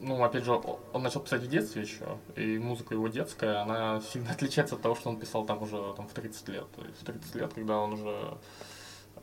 ну, 0.00 0.22
опять 0.22 0.44
же, 0.44 0.52
он 0.92 1.02
начал 1.02 1.20
писать 1.20 1.42
в 1.42 1.48
детстве 1.48 1.82
еще, 1.82 2.18
и 2.36 2.58
музыка 2.58 2.94
его 2.94 3.08
детская, 3.08 3.62
она 3.62 4.00
сильно 4.00 4.30
отличается 4.32 4.76
от 4.76 4.82
того, 4.82 4.94
что 4.94 5.10
он 5.10 5.18
писал 5.18 5.44
там 5.44 5.62
уже 5.62 5.76
там, 5.96 6.06
в 6.08 6.12
30 6.12 6.48
лет. 6.48 6.66
То 6.76 6.84
есть 6.84 7.00
в 7.00 7.04
30 7.04 7.34
лет, 7.34 7.52
когда 7.54 7.78
он 7.78 7.94
уже... 7.94 8.38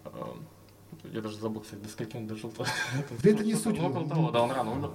э, 0.06 0.10
я 1.12 1.22
даже 1.22 1.38
забыл, 1.38 1.62
кстати, 1.62 1.82
до 1.82 1.90
скольки 1.90 2.18
он 2.18 2.28
дожил. 2.28 2.54
Да 2.58 3.30
это 3.30 3.44
не 3.44 3.56
суть. 3.56 3.78
Ну, 3.80 3.90
около 3.90 4.08
того, 4.08 4.32
да, 4.32 4.44
он 4.44 4.52
рано 4.52 4.72
умер. 4.72 4.92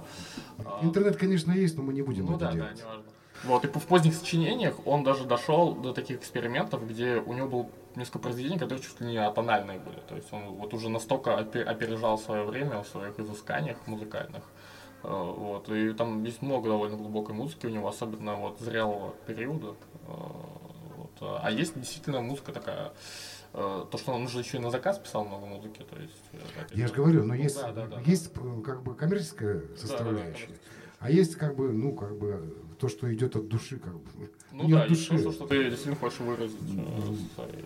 Интернет, 0.81 1.17
конечно, 1.17 1.51
есть, 1.51 1.77
но 1.77 1.83
мы 1.83 1.93
не 1.93 2.01
будем 2.01 2.25
ну 2.25 2.37
да, 2.37 2.51
да, 2.51 2.53
неважно. 2.53 3.03
Вот, 3.43 3.65
и 3.65 3.67
в 3.67 3.85
поздних 3.85 4.15
сочинениях 4.15 4.75
он 4.85 5.03
даже 5.03 5.25
дошел 5.25 5.75
до 5.75 5.93
таких 5.93 6.17
экспериментов, 6.17 6.87
где 6.87 7.17
у 7.17 7.33
него 7.33 7.47
было 7.47 7.69
несколько 7.95 8.19
произведений, 8.19 8.57
которые 8.57 8.83
чуть 8.83 8.99
ли 8.99 9.07
не 9.07 9.17
атональные 9.17 9.79
были. 9.79 9.99
То 10.07 10.15
есть 10.15 10.31
он 10.33 10.55
вот 10.55 10.73
уже 10.73 10.89
настолько 10.89 11.31
опе- 11.31 11.61
опережал 11.63 12.17
свое 12.17 12.43
время 12.45 12.81
в 12.81 12.87
своих 12.87 13.19
изысканиях 13.19 13.77
музыкальных. 13.85 14.43
Э, 15.03 15.09
Вот, 15.09 15.69
и 15.69 15.93
там 15.93 16.23
есть 16.23 16.41
много 16.41 16.69
довольно 16.69 16.97
глубокой 16.97 17.35
музыки 17.35 17.67
у 17.67 17.69
него, 17.69 17.87
особенно 17.87 18.35
вот 18.35 18.59
зрелого 18.59 19.13
периода. 19.27 19.75
Э, 20.07 20.11
вот. 20.97 21.11
А 21.43 21.51
есть 21.51 21.79
действительно 21.79 22.21
музыка 22.21 22.51
такая, 22.51 22.91
то, 23.57 23.97
что 23.97 24.11
он 24.13 24.27
же 24.27 24.39
еще 24.39 24.57
и 24.57 24.59
на 24.59 24.69
заказ 24.69 24.99
писал 24.99 25.25
много 25.25 25.45
музыки, 25.45 25.83
то 25.89 25.99
есть... 25.99 26.13
э, 26.33 26.37
опять 26.61 26.77
Я 26.77 26.87
же 26.87 26.93
говорю, 26.93 27.21
но 27.23 27.33
Ну 27.33 27.33
есть, 27.33 27.59
да, 27.59 27.71
да, 27.71 27.85
да. 27.87 27.99
есть 28.05 28.31
э, 28.35 28.61
как 28.63 28.83
бы 28.83 28.93
коммерческая 28.95 29.55
Да, 29.55 29.59
да, 29.61 29.67
да, 29.73 29.77
составляющая, 29.77 30.45
конечно. 30.45 30.55
а 30.99 31.09
есть 31.11 31.35
как 31.35 31.55
бы, 31.55 31.71
ну, 31.73 31.93
как 31.95 32.17
бы 32.17 32.55
то, 32.79 32.87
что 32.89 33.11
идет 33.11 33.35
от 33.35 33.47
души, 33.47 33.77
как 33.79 33.95
бы. 33.95 34.29
Ну 34.51 34.65
не 34.65 34.73
да, 34.73 34.83
от 34.83 34.89
души. 34.89 35.17
то, 35.23 35.31
что 35.31 35.47
ты 35.47 35.63
действительно 35.65 35.95
хочешь 35.95 36.19
выразить. 36.19 36.57
э, 37.37 37.63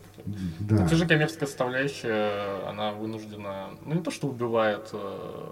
Да. 0.60 0.88
Те 0.88 0.96
же 0.96 1.06
коммерческая 1.06 1.48
составляющая, 1.48 2.68
она 2.70 2.94
вынуждена, 2.94 3.72
ну 3.86 3.96
не 3.96 4.02
то, 4.02 4.12
что 4.12 4.28
убивает 4.28 4.90
э, 4.94 5.52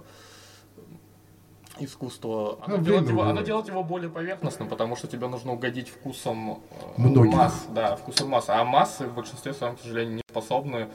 искусство, 1.82 2.58
она, 2.64 2.78
Ну, 2.78 2.84
делает 2.84 3.10
его, 3.10 3.22
убивает. 3.22 3.46
делает 3.46 3.68
его 3.68 3.84
более 3.84 4.10
поверхностным, 4.10 4.68
потому 4.68 4.96
что 4.96 5.08
тебе 5.08 5.28
нужно 5.28 5.54
угодить 5.54 5.90
вкусом 5.90 6.62
э, 6.98 7.02
Многих. 7.02 7.34
масс, 7.36 7.66
да, 7.74 7.96
вкусом 7.96 8.30
масс, 8.30 8.46
а 8.48 8.64
массы 8.64 9.06
в 9.06 9.14
большинстве 9.14 9.54
своем, 9.54 9.76
к 9.76 9.82
сожалению, 9.82 10.16
не 10.16 10.22
способны 10.30 10.90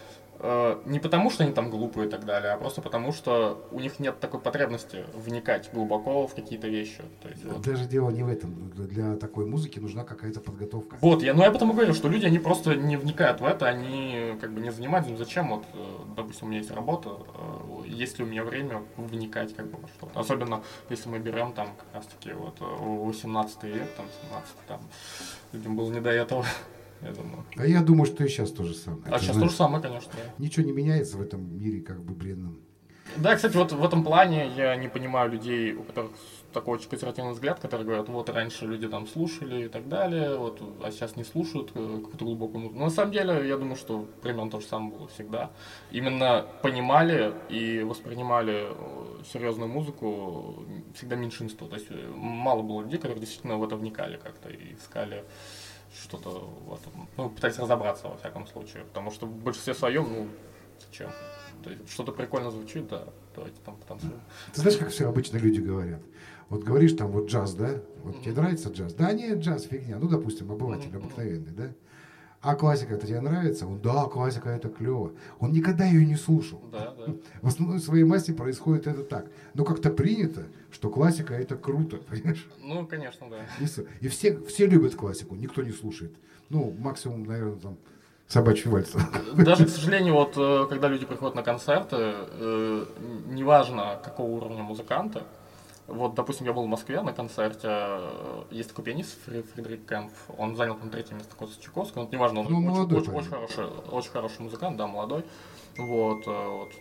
не 0.84 0.98
потому, 0.98 1.30
что 1.30 1.44
они 1.44 1.52
там 1.52 1.70
глупые 1.70 2.06
и 2.06 2.10
так 2.10 2.24
далее, 2.24 2.52
а 2.52 2.56
просто 2.58 2.82
потому, 2.82 3.12
что 3.12 3.66
у 3.70 3.80
них 3.80 3.98
нет 3.98 4.20
такой 4.20 4.40
потребности 4.40 5.04
вникать 5.14 5.70
глубоко 5.72 6.26
в 6.26 6.34
какие-то 6.34 6.68
вещи. 6.68 7.02
То 7.22 7.28
есть, 7.28 7.44
вот. 7.44 7.62
Даже 7.62 7.86
дело 7.86 8.10
не 8.10 8.22
в 8.22 8.28
этом. 8.28 8.70
Для 8.74 9.16
такой 9.16 9.46
музыки 9.46 9.78
нужна 9.78 10.04
какая-то 10.04 10.40
подготовка. 10.40 10.96
Вот, 11.00 11.22
я, 11.22 11.34
ну 11.34 11.42
я 11.42 11.50
потому 11.50 11.72
говорю, 11.72 11.94
что 11.94 12.08
люди, 12.08 12.26
они 12.26 12.38
просто 12.38 12.74
не 12.74 12.96
вникают 12.96 13.40
в 13.40 13.44
это, 13.44 13.66
они 13.66 14.36
как 14.40 14.52
бы 14.52 14.60
не 14.60 14.70
занимаются, 14.70 15.10
ну, 15.10 15.16
зачем 15.16 15.48
вот, 15.48 15.64
э, 15.72 15.86
допустим, 16.16 16.46
у 16.46 16.50
меня 16.50 16.60
есть 16.60 16.70
работа, 16.70 17.10
э, 17.10 17.86
есть 17.86 18.18
ли 18.18 18.24
у 18.24 18.28
меня 18.28 18.44
время 18.44 18.82
вникать 18.96 19.54
как 19.54 19.66
бы 19.66 19.78
во 19.80 19.88
что-то. 19.88 20.20
Особенно, 20.20 20.62
если 20.90 21.08
мы 21.08 21.18
берем 21.18 21.52
там 21.52 21.68
как 21.76 21.94
раз 21.94 22.06
таки 22.06 22.32
вот 22.32 22.56
э, 22.60 22.64
18 22.64 23.62
век, 23.64 23.88
там 23.96 24.06
17 24.28 24.54
там, 24.66 24.80
людям 25.52 25.76
было 25.76 25.90
не 25.90 26.00
до 26.00 26.10
этого, 26.10 26.44
я 27.04 27.12
думаю. 27.12 27.44
А 27.56 27.66
я 27.66 27.82
думаю, 27.82 28.06
что 28.06 28.24
и 28.24 28.28
сейчас 28.28 28.50
то 28.50 28.64
же 28.64 28.74
самое. 28.74 29.02
А 29.06 29.18
Ты 29.18 29.24
сейчас 29.24 29.36
знаешь, 29.36 29.50
то 29.50 29.52
же 29.52 29.56
самое, 29.56 29.82
конечно. 29.82 30.12
Ничего 30.38 30.66
не 30.66 30.72
меняется 30.72 31.16
в 31.16 31.22
этом 31.22 31.58
мире 31.58 31.80
как 31.80 32.02
бы 32.02 32.14
бренном. 32.14 32.60
Да, 33.16 33.36
кстати, 33.36 33.56
вот 33.56 33.72
в 33.72 33.84
этом 33.84 34.02
плане 34.02 34.50
я 34.56 34.74
не 34.76 34.88
понимаю 34.88 35.30
людей, 35.30 35.74
у 35.74 35.82
которых 35.84 36.12
такой 36.52 36.78
очень 36.78 36.88
консервативный 36.88 37.32
взгляд, 37.32 37.60
которые 37.60 37.84
говорят, 37.84 38.08
вот 38.08 38.30
раньше 38.30 38.66
люди 38.66 38.88
там 38.88 39.06
слушали 39.06 39.66
и 39.66 39.68
так 39.68 39.88
далее, 39.88 40.36
вот, 40.36 40.60
а 40.82 40.90
сейчас 40.90 41.16
не 41.16 41.24
слушают 41.24 41.72
э, 41.74 41.98
какую-то 42.02 42.24
глубокую 42.24 42.60
музыку. 42.60 42.78
Но 42.78 42.84
на 42.86 42.90
самом 42.90 43.12
деле, 43.12 43.46
я 43.46 43.56
думаю, 43.56 43.76
что 43.76 44.06
примерно 44.22 44.50
то 44.50 44.60
же 44.60 44.66
самое 44.66 44.96
было 44.96 45.08
всегда. 45.08 45.50
Именно 45.90 46.46
понимали 46.62 47.34
и 47.50 47.82
воспринимали 47.82 48.68
э, 48.70 49.22
серьезную 49.32 49.68
музыку 49.68 50.64
всегда 50.94 51.16
меньшинство. 51.16 51.66
То 51.68 51.76
есть 51.76 51.88
э, 51.90 52.12
мало 52.14 52.62
было 52.62 52.82
людей, 52.82 52.98
которые 52.98 53.20
действительно 53.20 53.58
в 53.58 53.64
это 53.64 53.76
вникали 53.76 54.16
как-то 54.16 54.48
и 54.48 54.74
искали 54.74 55.24
что-то 56.02 56.30
в 56.30 56.74
этом, 56.74 57.08
ну, 57.16 57.30
пытались 57.30 57.58
разобраться 57.58 58.08
во 58.08 58.16
всяком 58.16 58.46
случае. 58.46 58.84
Потому 58.84 59.10
что 59.10 59.26
в 59.26 59.36
большинстве 59.36 59.74
своем, 59.74 60.04
ну, 60.12 60.28
зачем? 60.86 61.10
То 61.62 61.70
есть 61.70 61.90
что-то 61.90 62.12
прикольно 62.12 62.50
звучит, 62.50 62.88
да, 62.88 63.04
давайте 63.34 63.56
там 63.64 63.76
потанцуем. 63.76 64.20
Ты 64.52 64.60
знаешь, 64.60 64.76
как 64.76 64.90
все 64.90 65.08
обычно 65.08 65.38
люди 65.38 65.60
говорят? 65.60 66.02
Вот 66.50 66.62
говоришь 66.62 66.92
там 66.92 67.10
вот 67.10 67.30
джаз, 67.30 67.54
да? 67.54 67.80
Вот 68.02 68.20
тебе 68.22 68.32
нравится 68.32 68.68
джаз? 68.68 68.92
Да 68.94 69.12
нет, 69.12 69.38
джаз 69.38 69.64
фигня. 69.64 69.98
Ну, 69.98 70.08
допустим, 70.08 70.52
обыватель 70.52 70.94
обыкновенный, 70.94 71.52
да? 71.52 71.72
А 72.44 72.56
классика 72.56 72.94
это 72.94 73.06
тебе 73.06 73.20
нравится? 73.22 73.66
Он, 73.66 73.80
да, 73.80 74.04
классика 74.04 74.50
это 74.50 74.68
клево. 74.68 75.12
Он 75.40 75.50
никогда 75.50 75.86
ее 75.86 76.04
не 76.04 76.14
слушал. 76.14 76.60
Да, 76.70 76.94
да. 76.94 77.14
В 77.40 77.48
основной 77.48 77.80
своей 77.80 78.04
массе 78.04 78.34
происходит 78.34 78.86
это 78.86 79.02
так. 79.02 79.26
Но 79.54 79.64
как-то 79.64 79.88
принято, 79.88 80.42
что 80.70 80.90
классика 80.90 81.32
это 81.32 81.56
круто, 81.56 81.96
понимаешь? 82.10 82.46
Ну, 82.62 82.86
конечно, 82.86 83.28
да. 83.30 83.38
И, 84.00 84.08
все, 84.08 84.38
все 84.44 84.66
любят 84.66 84.94
классику, 84.94 85.34
никто 85.34 85.62
не 85.62 85.72
слушает. 85.72 86.12
Ну, 86.50 86.74
максимум, 86.78 87.24
наверное, 87.24 87.56
там 87.56 87.78
собачий 88.28 88.70
вальс. 88.70 88.94
Даже, 89.34 89.64
к 89.64 89.70
сожалению, 89.70 90.12
вот 90.12 90.34
э, 90.36 90.66
когда 90.68 90.88
люди 90.88 91.06
приходят 91.06 91.34
на 91.34 91.42
концерты, 91.42 91.96
э, 91.98 92.84
неважно 93.28 93.98
какого 94.04 94.30
уровня 94.30 94.62
музыканты, 94.62 95.22
вот, 95.86 96.14
допустим, 96.14 96.46
я 96.46 96.52
был 96.52 96.64
в 96.64 96.68
Москве 96.68 97.00
на 97.02 97.12
концерте, 97.12 97.68
э, 97.68 98.42
есть 98.50 98.70
такой 98.70 98.84
пианист 98.84 99.18
Фри- 99.26 99.42
Фредерик 99.42 99.84
Кэмп, 99.86 100.10
он 100.38 100.56
занял 100.56 100.76
там 100.76 100.90
третье 100.90 101.14
место 101.14 101.36
после 101.36 101.62
Чайковского, 101.62 102.04
ну, 102.04 102.08
неважно, 102.10 102.40
он 102.40 102.46
Ну, 102.48 102.58
очень, 102.58 102.66
молодой 102.68 103.00
очень, 103.00 103.12
очень 103.12 103.30
хороший, 103.30 103.66
очень 103.90 104.10
хороший 104.10 104.40
музыкант, 104.42 104.76
да, 104.76 104.86
молодой, 104.86 105.24
вот, 105.76 106.26
э, 106.26 106.48
вот. 106.48 106.72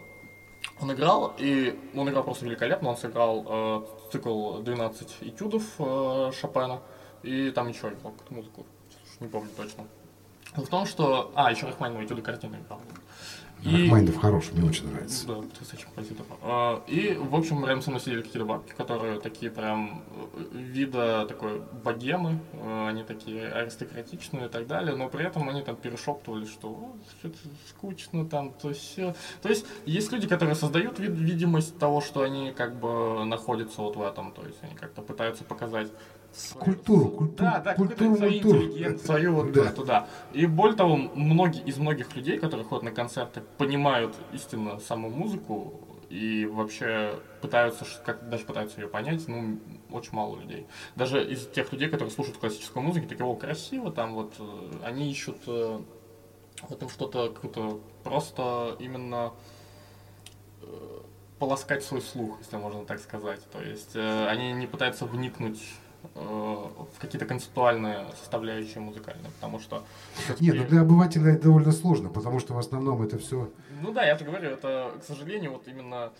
Он 0.81 0.91
играл, 0.93 1.33
и 1.37 1.77
он 1.93 2.09
играл 2.09 2.23
просто 2.23 2.45
великолепно, 2.45 2.89
он 2.89 2.97
сыграл 2.97 3.45
э, 3.47 3.85
цикл 4.11 4.59
12 4.59 5.17
этюдов 5.21 5.63
э, 5.79 6.31
Шопена, 6.39 6.81
и 7.23 7.51
там 7.51 7.67
еще 7.67 7.87
играл 7.89 8.11
какую-то 8.13 8.33
музыку, 8.33 8.65
не 9.19 9.27
помню 9.27 9.49
точно. 9.55 9.85
Дело 10.55 10.65
в 10.65 10.69
том, 10.69 10.85
что... 10.85 11.31
А, 11.35 11.51
еще 11.51 11.65
Рахманинова 11.65 12.05
этюды 12.05 12.21
картины 12.21 12.57
играл. 12.57 12.79
И- 13.65 13.83
Рахманинов 13.83 14.17
хороший, 14.17 14.53
мне 14.55 14.69
очень 14.69 14.89
нравится. 14.91 15.27
да, 15.27 15.35
потрясающий 15.35 15.85
композитор. 15.85 16.25
А, 16.41 16.83
И, 16.87 17.13
в 17.19 17.33
общем, 17.35 17.65
рядом 17.65 17.81
со 17.81 17.89
мной 17.91 18.01
сидели 18.01 18.21
какие-то 18.21 18.45
бабки, 18.45 18.73
которые 18.73 19.19
такие 19.19 19.49
прям 19.51 20.03
э, 20.35 20.43
вида 20.53 21.25
такой 21.27 21.61
богемы, 21.83 22.39
э, 22.53 22.87
они 22.89 23.03
такие 23.03 23.47
аристократичные 23.47 24.47
и 24.47 24.49
так 24.49 24.67
далее, 24.67 24.95
но 24.95 25.07
при 25.09 25.25
этом 25.25 25.47
они 25.49 25.61
там 25.61 25.75
перешептывали, 25.75 26.45
что 26.45 26.67
«О, 26.69 26.95
что-то 27.19 27.37
скучно 27.69 28.25
там, 28.27 28.51
то 28.53 28.73
все. 28.73 29.15
То 29.41 29.49
есть 29.49 29.65
есть 29.85 30.11
люди, 30.11 30.27
которые 30.27 30.55
создают 30.55 30.99
вид- 30.99 31.11
видимость 31.17 31.77
того, 31.79 32.01
что 32.01 32.21
они 32.23 32.51
как 32.51 32.75
бы 32.79 33.23
находятся 33.25 33.81
вот 33.81 33.95
в 33.95 34.01
этом, 34.01 34.31
то 34.33 34.45
есть 34.45 34.57
они 34.61 34.75
как-то 34.75 35.01
пытаются 35.01 35.43
показать 35.43 35.89
Культуру, 36.59 37.09
культуру, 37.09 37.33
да, 37.37 37.59
да, 37.59 37.75
культуру, 37.75 38.15
культуру. 38.15 38.97
свою 38.97 39.33
вот 39.35 39.51
Да. 39.51 39.71
туда. 39.71 40.07
И 40.31 40.45
более 40.47 40.75
того, 40.75 40.95
многие 40.95 41.61
из 41.61 41.77
многих 41.77 42.15
людей, 42.15 42.39
которые 42.39 42.65
ходят 42.65 42.83
на 42.83 42.91
концерты, 42.91 43.41
понимают 43.57 44.15
истинно 44.31 44.79
саму 44.79 45.09
музыку 45.09 45.79
и 46.09 46.45
вообще 46.45 47.19
пытаются, 47.41 47.85
как 48.05 48.29
даже 48.29 48.45
пытаются 48.45 48.81
ее 48.81 48.87
понять, 48.87 49.27
ну, 49.27 49.59
очень 49.91 50.13
мало 50.13 50.39
людей. 50.39 50.65
Даже 50.95 51.23
из 51.23 51.47
тех 51.47 51.71
людей, 51.71 51.89
которые 51.89 52.11
слушают 52.11 52.37
классическую 52.37 52.83
музыку, 52.83 53.07
такие, 53.07 53.25
о, 53.25 53.35
красиво, 53.35 53.91
там 53.91 54.13
вот, 54.13 54.33
э, 54.39 54.71
они 54.83 55.09
ищут 55.09 55.37
э, 55.47 55.79
в 56.61 56.71
этом 56.71 56.89
что-то 56.89 57.29
какое-то 57.29 57.79
просто 58.03 58.75
именно 58.79 59.33
э, 60.61 60.99
полоскать 61.39 61.83
свой 61.83 62.01
слух, 62.01 62.37
если 62.39 62.57
можно 62.57 62.85
так 62.85 62.99
сказать. 62.99 63.41
То 63.51 63.61
есть 63.61 63.95
э, 63.95 64.27
они 64.27 64.53
не 64.53 64.67
пытаются 64.67 65.05
вникнуть 65.05 65.61
в 66.15 66.99
какие-то 66.99 67.25
концептуальные 67.25 68.05
составляющие 68.19 68.79
музыкальные, 68.81 69.31
потому 69.35 69.59
что... 69.59 69.83
Нет, 70.39 70.55
ну 70.55 70.65
для 70.65 70.81
обывателя 70.81 71.31
это 71.33 71.43
довольно 71.43 71.71
сложно, 71.71 72.09
потому 72.09 72.39
что 72.39 72.53
в 72.53 72.57
основном 72.57 73.01
это 73.01 73.17
все... 73.17 73.49
Ну 73.81 73.91
да, 73.93 74.03
я 74.05 74.17
же 74.17 74.25
говорю, 74.25 74.49
это, 74.49 74.91
к 75.01 75.03
сожалению, 75.05 75.51
вот 75.53 75.67
именно... 75.67 76.11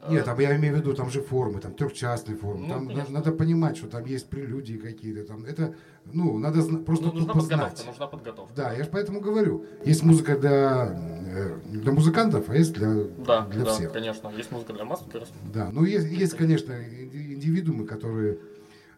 э, 0.00 0.12
Нет, 0.12 0.24
там 0.24 0.38
я 0.40 0.56
имею 0.56 0.74
в 0.74 0.78
виду, 0.78 0.94
там 0.94 1.10
же 1.10 1.20
формы, 1.22 1.60
там 1.60 1.74
трехчастные 1.74 2.36
формы. 2.36 2.66
Ну, 2.66 2.68
там 2.74 2.86
конечно. 2.88 3.12
надо 3.14 3.32
понимать, 3.32 3.76
что 3.76 3.86
там 3.88 4.04
есть 4.04 4.28
прелюдии 4.28 4.76
какие-то. 4.78 5.24
Там 5.24 5.44
это, 5.44 5.74
ну, 6.04 6.38
надо 6.38 6.62
просто 6.78 7.06
ну, 7.06 7.12
нужна 7.12 7.34
подготовка, 7.34 7.56
знать. 7.76 7.86
нужна 7.86 8.06
подготовка. 8.06 8.52
Да, 8.56 8.72
я 8.72 8.84
же 8.84 8.90
поэтому 8.90 9.20
говорю. 9.20 9.66
Есть 9.84 10.02
музыка 10.02 10.36
для, 10.36 10.96
э, 11.26 11.58
для 11.66 11.92
музыкантов, 11.92 12.48
а 12.48 12.56
есть 12.56 12.72
для, 12.72 13.04
Да, 13.18 13.42
для 13.46 13.64
да, 13.64 13.70
всех. 13.72 13.92
конечно. 13.92 14.30
Есть 14.36 14.50
музыка 14.50 14.72
для 14.72 14.84
масс. 14.84 15.02
Да, 15.52 15.70
ну 15.72 15.84
есть, 15.84 16.06
есть, 16.08 16.36
конечно, 16.36 16.72
инди- 16.72 17.34
индивидуумы, 17.34 17.86
которые, 17.86 18.38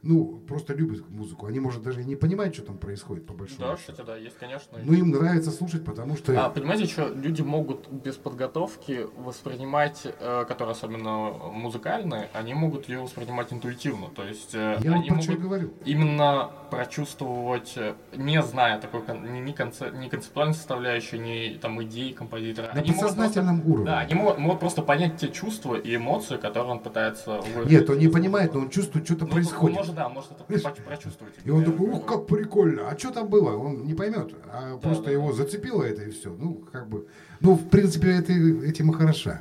ну, 0.04 0.38
просто 0.46 0.74
любят 0.74 1.08
музыку. 1.10 1.46
Они, 1.46 1.60
может, 1.60 1.82
даже 1.82 2.02
и 2.02 2.04
не 2.04 2.16
понимают, 2.16 2.54
что 2.54 2.64
там 2.66 2.78
происходит, 2.78 3.26
по 3.26 3.32
большому 3.34 3.60
Да, 3.60 3.76
счету. 3.76 3.92
кстати, 3.92 4.06
да, 4.06 4.16
есть, 4.16 4.36
конечно. 4.38 4.78
Но 4.84 4.92
им 4.92 5.10
нравится 5.10 5.50
слушать, 5.50 5.84
потому 5.84 6.16
что... 6.16 6.32
А, 6.44 6.50
понимаете, 6.50 6.86
что 6.86 7.08
люди 7.08 7.42
могут 7.42 7.88
без 7.90 8.16
подготовки 8.16 9.06
воспринимать, 9.16 10.02
э, 10.04 10.44
которые 10.46 10.72
особенно 10.72 11.30
музыкальные, 11.52 12.28
они 12.32 12.54
могут 12.54 12.88
ее 12.88 13.00
воспринимать 13.00 13.52
интуитивно. 13.52 14.08
То 14.14 14.24
есть 14.24 14.54
э, 14.54 14.78
я 14.80 14.90
вот 14.92 15.00
они 15.00 15.08
про 15.10 15.20
что 15.22 15.32
и 15.32 15.34
могут 15.36 15.42
говорю. 15.48 15.70
именно 15.84 16.50
прочувствовать, 16.70 17.72
э, 17.76 17.94
не 18.16 18.42
зная 18.42 18.78
такой 18.80 19.02
кон- 19.02 19.44
ни, 19.44 19.52
конце- 19.52 19.90
ни 19.96 20.08
концептуальной 20.08 20.54
составляющей, 20.54 21.18
ни 21.18 21.56
там 21.58 21.82
идеи 21.84 22.12
композитора. 22.12 22.66
На 22.74 22.80
Они 22.80 22.90
могут 22.90 23.00
просто- 23.00 23.16
подсознательном 23.16 23.60
уровне. 23.66 23.86
Да, 23.86 23.98
они 24.00 24.14
могут, 24.14 24.38
могут 24.38 24.60
просто 24.60 24.82
понять 24.82 25.16
те 25.18 25.28
чувства 25.28 25.74
и 25.74 25.96
эмоции, 25.96 26.36
которые 26.36 26.72
он 26.72 26.78
пытается 26.80 27.40
выразить. 27.55 27.70
Нет, 27.80 27.90
он 27.90 27.98
не 27.98 28.09
понимает, 28.09 28.55
но 28.55 28.61
он 28.61 28.70
чувствует, 28.70 29.05
что-то 29.07 29.24
Ну, 29.26 29.32
происходит. 29.32 29.76
Может, 29.76 29.93
да, 29.95 30.09
может 30.09 30.32
это 30.32 30.45
прочувствовать. 30.82 31.34
И 31.45 31.51
он 31.51 31.64
такой, 31.64 31.88
ух, 31.90 32.05
как 32.07 32.26
прикольно, 32.26 32.88
а 32.88 32.99
что 32.99 33.11
там 33.11 33.28
было? 33.28 33.57
Он 33.57 33.84
не 33.84 33.95
поймет, 33.95 34.34
а 34.53 34.76
просто 34.78 35.11
его 35.11 35.32
зацепило 35.32 35.82
это 35.82 36.03
и 36.03 36.11
все. 36.11 36.30
Ну, 36.38 36.64
как 36.72 36.88
бы, 36.88 37.07
ну, 37.40 37.55
в 37.55 37.68
принципе, 37.68 38.11
это, 38.11 38.32
этим 38.32 38.90
и 38.90 38.95
хороша. 38.95 39.40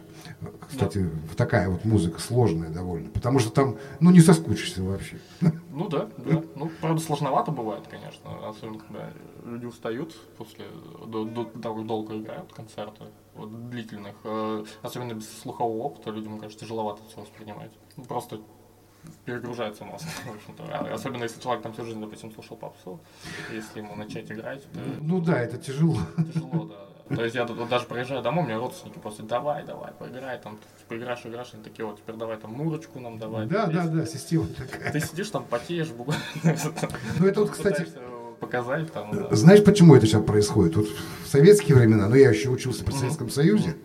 Кстати, 0.70 1.10
такая 1.38 1.70
вот 1.70 1.86
музыка 1.86 2.20
сложная 2.20 2.70
довольно, 2.70 3.10
потому 3.10 3.40
что 3.40 3.52
там, 3.52 3.78
ну, 4.00 4.12
не 4.12 4.22
соскучишься 4.22 4.84
вообще. 4.84 5.18
Ну 5.76 5.90
да, 5.90 6.08
да. 6.18 6.44
Ну, 6.56 6.70
правда, 6.82 7.02
сложновато 7.02 7.52
бывает, 7.52 7.88
конечно. 7.90 8.48
Особенно, 8.48 8.78
когда 8.78 9.10
люди 9.44 9.66
устают 9.66 10.16
после 10.38 10.66
до, 11.08 11.26
до- 11.26 11.46
того, 11.46 11.78
как 11.78 11.88
долго 11.88 12.18
играют 12.18 12.54
концерты, 12.54 13.06
вот, 13.34 13.70
длительных. 13.72 14.16
Э, 14.24 14.64
Особенно 14.84 15.14
без 15.14 15.28
слухового 15.42 15.78
опыта 15.78 16.12
людям, 16.12 16.38
кажется, 16.40 16.64
тяжеловато 16.64 17.02
все 17.10 17.22
воспринимать. 17.22 17.72
Ну, 17.98 18.04
просто 18.04 18.40
перегружается 19.26 19.86
мозг, 19.86 20.06
в 20.26 20.36
общем-то. 20.36 20.64
А 20.72 20.94
Особенно 20.94 21.24
если 21.24 21.42
человек 21.42 21.64
там 21.64 21.74
всю 21.74 21.86
жизнь, 21.86 22.00
допустим, 22.00 22.32
слушал 22.32 22.58
попсу, 22.58 23.00
если 23.52 23.80
ему 23.80 23.96
начать 23.96 24.32
играть, 24.32 24.64
то 24.64 24.80
Ну 25.02 25.22
да, 25.22 25.42
это 25.42 25.58
тяжело. 25.58 25.98
тяжело, 26.34 26.66
да. 26.66 27.16
То 27.16 27.24
есть 27.24 27.36
я 27.36 27.46
тут 27.46 27.68
даже 27.70 27.86
приезжаю 27.86 28.24
домой, 28.24 28.46
меня 28.46 28.58
родственники 28.58 28.98
просто 28.98 29.24
давай, 29.24 29.66
давай, 29.66 29.92
поиграй, 29.92 30.40
там, 30.40 30.58
типа, 30.80 30.98
играешь, 30.98 31.20
играешь, 31.26 31.50
они 31.54 31.64
такие, 31.64 31.86
вот, 31.86 31.98
теперь 31.98 32.16
давай 32.16 32.38
там 32.38 32.54
мурочку 32.54 33.00
нам 33.00 33.20
давай. 33.20 33.46
Да, 33.46 33.68
да, 33.68 33.88
да, 33.88 34.06
система 34.06 34.48
такая. 34.48 34.92
Ты 34.92 35.00
сидишь 35.00 35.30
там, 35.30 35.44
потеешь, 35.44 35.90
буквально. 35.90 36.24
Ну 37.20 37.28
это 37.28 37.42
вот, 37.42 37.52
кстати, 37.52 37.88
показать 38.40 38.92
там, 38.92 39.12
да. 39.12 39.36
знаешь, 39.36 39.64
почему 39.64 39.96
это 39.96 40.06
сейчас 40.06 40.24
происходит? 40.24 40.76
Вот 40.76 40.88
в 40.88 41.28
советские 41.28 41.78
времена, 41.78 42.08
ну 42.08 42.16
я 42.16 42.30
еще 42.30 42.50
учился 42.50 42.84
при 42.84 42.94
Советском 42.94 43.30
Союзе, 43.30 43.76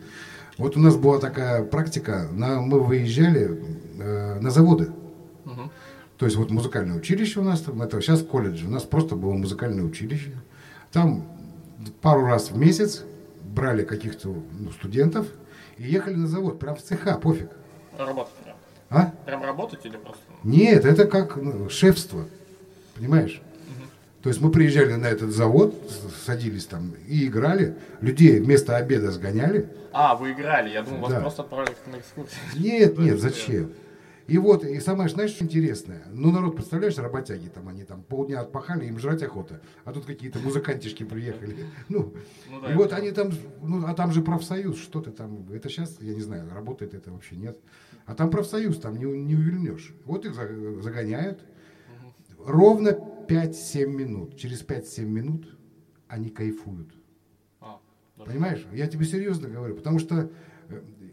вот 0.56 0.76
у 0.76 0.80
нас 0.80 0.96
была 0.96 1.18
такая 1.18 1.64
практика, 1.64 2.28
на, 2.32 2.60
мы 2.60 2.80
выезжали 2.80 3.62
э, 3.98 4.40
на 4.40 4.50
заводы. 4.50 4.90
То 6.18 6.26
есть 6.26 6.36
вот 6.36 6.50
музыкальное 6.50 6.96
училище 6.96 7.40
у 7.40 7.44
нас, 7.44 7.60
там, 7.60 7.80
это 7.80 8.00
сейчас 8.00 8.22
колледж, 8.22 8.64
у 8.66 8.70
нас 8.70 8.82
просто 8.82 9.14
было 9.14 9.34
музыкальное 9.34 9.84
училище. 9.84 10.32
Там 10.92 11.24
пару 12.02 12.26
раз 12.26 12.50
в 12.50 12.56
месяц 12.56 13.04
брали 13.42 13.84
каких-то 13.84 14.28
ну, 14.58 14.72
студентов 14.72 15.26
и 15.76 15.84
ехали 15.84 16.14
на 16.16 16.26
завод, 16.26 16.58
прям 16.58 16.74
в 16.74 16.82
цеха, 16.82 17.14
пофиг. 17.18 17.50
Работать 17.96 18.32
прям. 18.44 18.56
А? 18.90 19.12
Прям 19.26 19.44
работать 19.44 19.84
или 19.86 19.96
просто? 19.96 20.22
Нет, 20.42 20.84
это 20.84 21.06
как 21.06 21.36
ну, 21.36 21.68
шефство, 21.68 22.24
понимаешь? 22.96 23.40
То 24.22 24.30
есть 24.30 24.40
мы 24.40 24.50
приезжали 24.50 24.94
на 24.94 25.06
этот 25.06 25.30
завод, 25.30 25.72
с- 25.88 26.24
садились 26.26 26.64
там 26.66 26.92
и 27.06 27.26
играли, 27.26 27.76
людей 28.00 28.40
вместо 28.40 28.76
обеда 28.76 29.12
сгоняли. 29.12 29.68
А, 29.92 30.16
вы 30.16 30.32
играли, 30.32 30.70
я 30.70 30.82
думал, 30.82 31.02
вас 31.02 31.10
Да. 31.12 31.20
просто 31.20 31.42
отправили 31.42 31.74
на 31.86 31.96
экскурсию. 31.98 32.40
Нет, 32.56 32.98
нет, 32.98 33.14
это 33.14 33.22
зачем? 33.22 33.70
И 34.28 34.36
вот, 34.36 34.62
и 34.62 34.78
самое, 34.78 35.08
знаешь, 35.08 35.30
что 35.30 35.44
интересное? 35.44 36.04
Ну, 36.12 36.30
народ, 36.30 36.54
представляешь, 36.54 36.98
работяги 36.98 37.48
там, 37.48 37.66
они 37.68 37.82
там 37.84 38.02
полдня 38.02 38.40
отпахали, 38.40 38.84
им 38.84 38.98
жрать 38.98 39.22
охота. 39.22 39.62
А 39.84 39.92
тут 39.92 40.04
какие-то 40.04 40.38
музыкантишки 40.38 41.02
приехали. 41.04 41.56
Ну, 41.88 42.14
Ну 42.50 42.60
да, 42.60 42.70
и 42.70 42.74
вот 42.76 42.92
они 42.92 43.10
там, 43.10 43.30
ну, 43.62 43.86
а 43.86 43.94
там 43.94 44.12
же 44.12 44.20
профсоюз, 44.20 44.78
что 44.78 45.00
ты 45.00 45.12
там, 45.12 45.50
это 45.50 45.70
сейчас, 45.70 45.96
я 46.00 46.14
не 46.14 46.20
знаю, 46.20 46.50
работает 46.52 46.92
это 46.92 47.10
вообще, 47.10 47.36
нет. 47.36 47.58
А 48.04 48.14
там 48.14 48.30
профсоюз, 48.30 48.78
там 48.78 48.96
не, 48.96 49.04
не 49.06 49.34
увильнешь. 49.34 49.94
Вот 50.04 50.26
их 50.26 50.34
за- 50.34 50.82
загоняют. 50.82 51.40
Ровно 52.44 52.90
5-7 53.28 53.86
минут. 53.86 54.36
Через 54.36 54.62
5-7 54.62 55.04
минут 55.06 55.56
они 56.06 56.28
кайфуют. 56.28 56.90
А, 57.60 57.80
Понимаешь? 58.16 58.66
Я 58.72 58.86
тебе 58.88 59.06
серьезно 59.06 59.48
говорю, 59.48 59.74
потому 59.74 59.98
что 59.98 60.30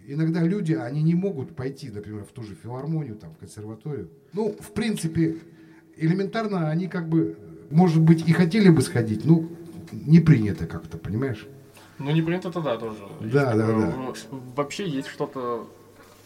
иногда 0.07 0.41
люди, 0.41 0.73
они 0.73 1.03
не 1.03 1.15
могут 1.15 1.55
пойти, 1.55 1.89
например, 1.89 2.23
в 2.23 2.31
ту 2.31 2.43
же 2.43 2.55
филармонию, 2.55 3.15
там, 3.15 3.33
в 3.33 3.37
консерваторию. 3.37 4.09
Ну, 4.33 4.55
в 4.59 4.71
принципе, 4.71 5.37
элементарно 5.97 6.69
они 6.69 6.87
как 6.87 7.07
бы, 7.09 7.37
может 7.69 8.01
быть, 8.01 8.27
и 8.27 8.33
хотели 8.33 8.69
бы 8.69 8.81
сходить, 8.81 9.25
ну, 9.25 9.49
не 9.91 10.19
принято 10.19 10.67
как-то, 10.67 10.97
понимаешь? 10.97 11.47
Ну, 11.99 12.11
не 12.11 12.21
принято 12.21 12.49
это 12.49 12.61
да, 12.61 12.77
тоже. 12.77 12.97
Есть 13.21 13.33
Да, 13.33 13.53
да, 13.55 13.67
такое. 13.67 13.87
да. 13.87 14.15
Вообще 14.55 14.87
есть 14.87 15.07
что-то, 15.07 15.67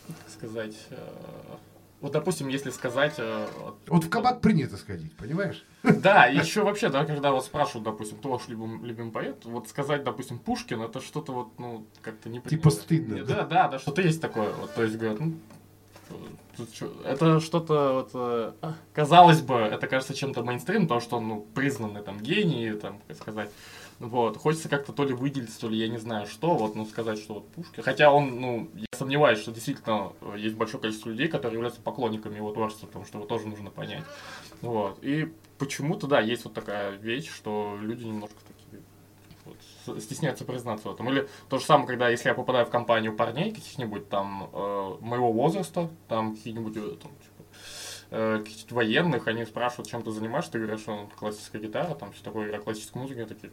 как 0.07 0.29
сказать... 0.29 0.75
Вот, 2.01 2.13
допустим, 2.13 2.47
если 2.47 2.69
сказать... 2.69 3.15
э, 3.17 3.47
вот- 3.87 4.03
в 4.05 4.09
кабак 4.09 4.39
принято 4.41 4.77
сходить, 4.77 5.15
понимаешь? 5.17 5.65
Да, 5.83 6.25
еще 6.27 6.63
вообще, 6.63 6.89
да, 6.89 7.03
когда 7.05 7.31
вот 7.31 7.43
спрашивают, 7.45 7.83
допустим, 7.83 8.17
кто 8.17 8.29
ваш 8.29 8.47
любим- 8.47 8.85
любимый 8.85 9.11
поэт, 9.11 9.43
вот 9.45 9.67
сказать, 9.67 10.03
допустим, 10.03 10.39
Пушкин, 10.39 10.81
это 10.81 11.01
что-то 11.01 11.33
вот, 11.33 11.59
ну, 11.59 11.85
как-то 12.01 12.29
не 12.29 12.39
Типа 12.39 12.69
стыдно, 12.69 13.23
да? 13.25 13.35
Да, 13.35 13.43
да, 13.45 13.67
да, 13.67 13.79
что-то 13.79 14.01
есть 14.01 14.21
такое. 14.21 14.51
Вот, 14.53 14.73
то 14.73 14.83
есть 14.83 14.95
говорят, 14.97 15.19
ну, 15.19 15.33
это 17.05 17.39
что-то, 17.39 17.93
вот, 17.93 18.09
э, 18.13 18.51
казалось 18.93 19.41
бы, 19.41 19.55
это 19.55 19.87
кажется 19.87 20.13
чем-то 20.13 20.43
мейнстрим, 20.43 20.83
потому 20.83 21.01
что 21.01 21.17
он, 21.17 21.27
ну, 21.27 21.47
признанный 21.53 22.01
там 22.01 22.19
гений, 22.19 22.71
там, 22.71 22.99
как 23.07 23.17
сказать. 23.17 23.49
Вот, 23.99 24.37
хочется 24.37 24.69
как-то 24.69 24.93
то 24.93 25.03
ли 25.03 25.13
выделиться, 25.13 25.59
то 25.59 25.67
ли 25.67 25.77
я 25.77 25.89
не 25.89 25.97
знаю 25.97 26.25
что, 26.25 26.55
вот, 26.55 26.73
ну, 26.73 26.85
сказать, 26.85 27.19
что 27.19 27.35
вот 27.35 27.49
Пушкин. 27.49 27.83
Хотя 27.83 28.11
он, 28.11 28.39
ну, 28.39 28.69
я 28.73 28.85
сомневаюсь, 28.93 29.39
что 29.39 29.51
действительно 29.51 30.13
э, 30.21 30.35
есть 30.37 30.55
большое 30.55 30.81
количество 30.81 31.09
людей, 31.09 31.27
которые 31.27 31.55
являются 31.55 31.81
поклонниками 31.81 32.37
его 32.37 32.53
творчества, 32.53 32.87
потому 32.87 33.03
что 33.05 33.17
его 33.17 33.27
тоже 33.27 33.47
нужно 33.47 33.71
понять. 33.71 34.05
Вот, 34.61 35.03
и 35.03 35.33
почему-то, 35.57 36.07
да, 36.07 36.21
есть 36.21 36.45
вот 36.45 36.53
такая 36.53 36.91
вещь, 36.95 37.29
что 37.29 37.77
люди 37.81 38.05
немножко 38.05 38.37
такие 38.47 38.83
вот, 39.43 40.01
стесняются 40.01 40.45
признаться 40.45 40.89
в 40.89 40.93
этом. 40.93 41.09
Или 41.09 41.27
то 41.49 41.57
же 41.57 41.65
самое, 41.65 41.87
когда 41.87 42.09
если 42.09 42.29
я 42.29 42.35
попадаю 42.35 42.65
в 42.65 42.69
компанию 42.69 43.15
парней 43.15 43.51
каких-нибудь 43.51 44.09
там 44.09 44.49
э, 44.53 44.97
моего 45.01 45.31
возраста, 45.31 45.89
там 46.07 46.35
какие-нибудь 46.35 46.77
э, 46.77 46.95
там, 47.01 47.11
типа, 47.11 47.43
э, 48.11 48.43
военных, 48.69 49.27
они 49.27 49.45
спрашивают, 49.45 49.89
чем 49.89 50.03
ты 50.03 50.11
занимаешься, 50.11 50.53
ты 50.53 50.59
говоришь, 50.59 50.81
что 50.81 51.09
классическая 51.17 51.59
гитара, 51.59 51.95
там 51.95 52.11
все 52.13 52.23
такое, 52.23 52.47
игра 52.47 52.59
классической 52.59 53.01
музыки, 53.01 53.19
я 53.19 53.25
такие, 53.25 53.51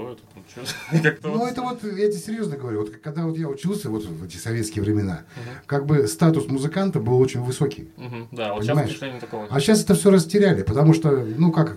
что 0.00 0.12
это 0.12 0.22
там, 0.34 1.14
что 1.22 1.28
Ну, 1.28 1.46
это 1.46 1.62
вот, 1.62 1.82
я 1.84 2.08
тебе 2.10 2.18
серьезно 2.18 2.56
говорю, 2.56 2.80
вот 2.80 2.90
когда 2.90 3.24
вот 3.24 3.36
я 3.36 3.48
учился 3.48 3.90
вот 3.90 4.04
в 4.04 4.24
эти 4.24 4.36
советские 4.36 4.82
времена, 4.84 5.24
как 5.66 5.86
бы 5.86 6.06
статус 6.08 6.46
музыканта 6.48 7.00
был 7.00 7.18
очень 7.18 7.42
высокий. 7.42 7.90
Да, 8.32 8.54
вот 8.54 8.64
сейчас 8.64 9.20
такого. 9.20 9.46
А 9.50 9.60
сейчас 9.60 9.82
это 9.84 9.94
все 9.94 10.10
растеряли, 10.10 10.62
потому 10.62 10.94
что, 10.94 11.10
ну, 11.10 11.52
как, 11.52 11.76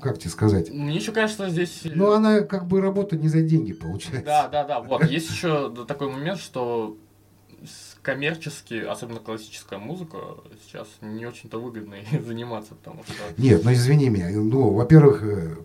как 0.00 0.18
тебе 0.18 0.30
сказать? 0.30 0.70
Мне 0.70 0.96
еще 0.96 1.12
кажется, 1.12 1.48
здесь... 1.50 1.80
э, 1.84 1.90
Ну, 1.94 2.12
она 2.12 2.40
как 2.40 2.66
бы 2.66 2.80
работа 2.80 3.16
не 3.16 3.28
за 3.28 3.42
деньги 3.42 3.72
получается. 3.72 4.24
Да, 4.24 4.48
да, 4.48 4.64
да. 4.64 4.80
Вот 4.80 5.04
есть 5.04 5.30
еще 5.30 5.74
такой 5.86 6.10
момент, 6.10 6.40
что 6.40 6.96
коммерчески, 8.02 8.74
особенно 8.74 9.20
классическая 9.20 9.78
музыка, 9.78 10.18
сейчас 10.66 10.88
не 11.02 11.26
очень-то 11.26 11.58
выгодно 11.60 11.96
заниматься, 12.26 12.74
потому 12.74 13.02
что... 13.04 13.12
Нет, 13.40 13.62
ну 13.64 13.72
извини 13.72 14.08
меня. 14.08 14.30
Ну, 14.30 14.70
во-первых, 14.70 15.22
э, 15.22 15.56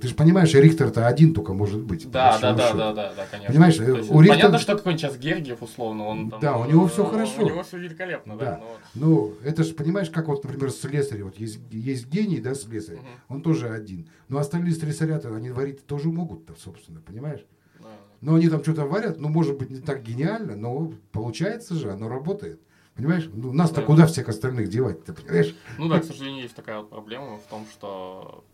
ты 0.00 0.08
же 0.08 0.14
понимаешь, 0.14 0.52
Рихтер-то 0.54 1.06
один 1.06 1.34
только 1.34 1.52
может 1.54 1.80
быть. 1.82 2.10
Да, 2.10 2.38
да, 2.38 2.52
да, 2.54 2.72
да, 2.72 2.92
да, 2.92 3.12
да, 3.16 3.26
конечно. 3.30 3.52
Понимаешь, 3.52 3.76
То 3.76 3.84
есть 3.96 4.10
у 4.10 4.20
Рихтера- 4.20 4.28
Понятно, 4.34 4.58
что 4.58 4.76
какой-нибудь 4.76 5.00
сейчас 5.00 5.16
Гергиев, 5.18 5.62
условно, 5.62 6.04
он 6.04 6.30
там... 6.30 6.40
Да, 6.40 6.56
у 6.58 6.64
него 6.66 6.86
всё 6.88 7.06
э, 7.06 7.10
хорошо. 7.10 7.42
У 7.42 7.46
него 7.46 7.62
все 7.62 7.78
великолепно, 7.78 8.36
да. 8.36 8.44
Да. 8.44 8.58
но 8.60 8.66
вот- 8.66 8.78
Ну, 8.94 9.34
это 9.44 9.64
же, 9.64 9.74
понимаешь, 9.74 10.10
как 10.10 10.28
вот, 10.28 10.44
например, 10.44 10.70
слесарь, 10.70 11.22
вот 11.22 11.36
есть, 11.36 11.58
есть 11.70 12.08
гений, 12.08 12.40
да, 12.40 12.54
слесарь, 12.54 12.96
Мгм. 12.96 13.06
он 13.28 13.42
тоже 13.42 13.68
один. 13.70 14.08
Но 14.28 14.38
остальные 14.38 14.74
слесаря-то, 14.74 15.34
они 15.34 15.50
варить 15.50 15.86
тоже 15.86 16.08
могут-то, 16.08 16.54
собственно, 16.58 17.00
понимаешь? 17.00 17.44
да. 17.80 17.86
Но 18.20 18.34
они 18.36 18.48
там 18.48 18.62
что-то 18.62 18.84
варят, 18.86 19.18
ну, 19.18 19.28
может 19.28 19.58
быть, 19.58 19.70
не 19.70 19.80
так 19.80 20.02
гениально, 20.02 20.54
но 20.56 20.92
получается 21.10 21.74
же, 21.74 21.90
оно 21.90 22.08
работает. 22.08 22.60
Понимаешь? 22.94 23.28
Ну, 23.32 23.52
нас-то 23.54 23.80
Да. 23.80 23.86
куда 23.86 24.06
всех 24.06 24.28
остальных 24.28 24.68
девать, 24.68 25.02
ты 25.04 25.14
понимаешь? 25.14 25.56
Ну 25.78 25.88
да, 25.88 25.98
к 26.00 26.04
сожалению, 26.04 26.42
есть 26.42 26.54
такая 26.54 26.76
вот 26.78 26.90
проблема 26.90 27.38
в 27.38 27.42
том, 27.48 27.66
что 27.72 28.44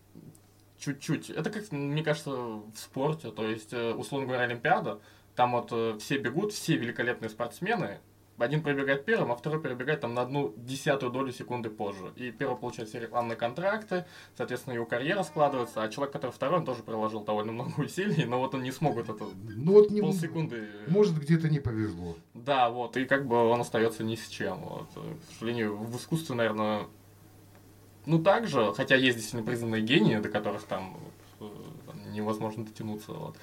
чуть-чуть. 0.79 1.31
Это 1.31 1.51
как, 1.51 1.70
мне 1.72 2.03
кажется, 2.03 2.31
в 2.31 2.72
спорте. 2.76 3.31
То 3.31 3.45
есть, 3.49 3.72
э, 3.72 3.93
условно 3.93 4.26
говоря, 4.26 4.45
Олимпиада, 4.45 5.01
там 5.37 5.53
вот 5.53 5.68
э, 5.72 5.97
все 5.99 6.18
бегут, 6.18 6.53
все 6.53 6.76
великолепные 6.76 7.29
спортсмены. 7.29 7.99
Один 8.39 8.62
пробегает 8.62 9.05
первым, 9.05 9.33
а 9.33 9.35
второй 9.37 9.61
перебегает 9.61 10.01
там 10.01 10.14
на 10.14 10.22
одну 10.22 10.55
десятую 10.57 11.11
долю 11.11 11.33
секунды 11.33 11.70
позже. 11.70 12.12
И 12.14 12.31
первый 12.31 12.57
получает 12.57 12.89
все 12.89 13.01
рекламные 13.01 13.35
контракты, 13.35 14.05
соответственно, 14.37 14.74
его 14.74 14.87
карьера 14.87 15.24
складывается, 15.24 15.83
а 15.83 15.89
человек, 15.89 16.12
который 16.12 16.31
второй, 16.31 16.61
он 16.61 16.64
тоже 16.64 16.85
приложил 16.85 17.24
довольно 17.24 17.51
много 17.51 17.72
усилий, 17.81 18.24
но 18.26 18.39
вот 18.39 18.55
он 18.55 18.62
не 18.62 18.70
смог 18.70 18.95
вот 18.95 19.09
это 19.09 19.24
Ну, 19.57 19.72
вот 19.72 19.91
не, 19.91 20.01
полсекунды. 20.01 20.68
может, 20.87 21.18
где-то 21.18 21.49
не 21.49 21.59
повезло. 21.59 22.14
Да, 22.35 22.70
вот, 22.70 22.97
и 22.97 23.07
как 23.07 23.26
бы 23.26 23.35
он 23.35 23.61
остается 23.61 24.05
ни 24.05 24.14
с 24.14 24.29
чем. 24.29 24.61
Вот. 24.61 24.89
К 24.95 25.33
сожалению, 25.33 25.76
в 25.76 25.97
искусстве, 25.97 26.37
наверное, 26.37 26.87
ну 28.09 28.18
так 28.22 28.48
же, 28.48 28.72
хотя 28.74 28.96
есть 28.96 29.16
действительно 29.16 29.46
признанные 29.46 29.82
гении, 29.82 30.16
до 30.16 30.28
которых 30.28 30.62
э, 30.62 30.66
там 30.66 30.96
невозможно 32.12 32.64
дотянуться. 32.64 33.12
Вот. 33.12 33.36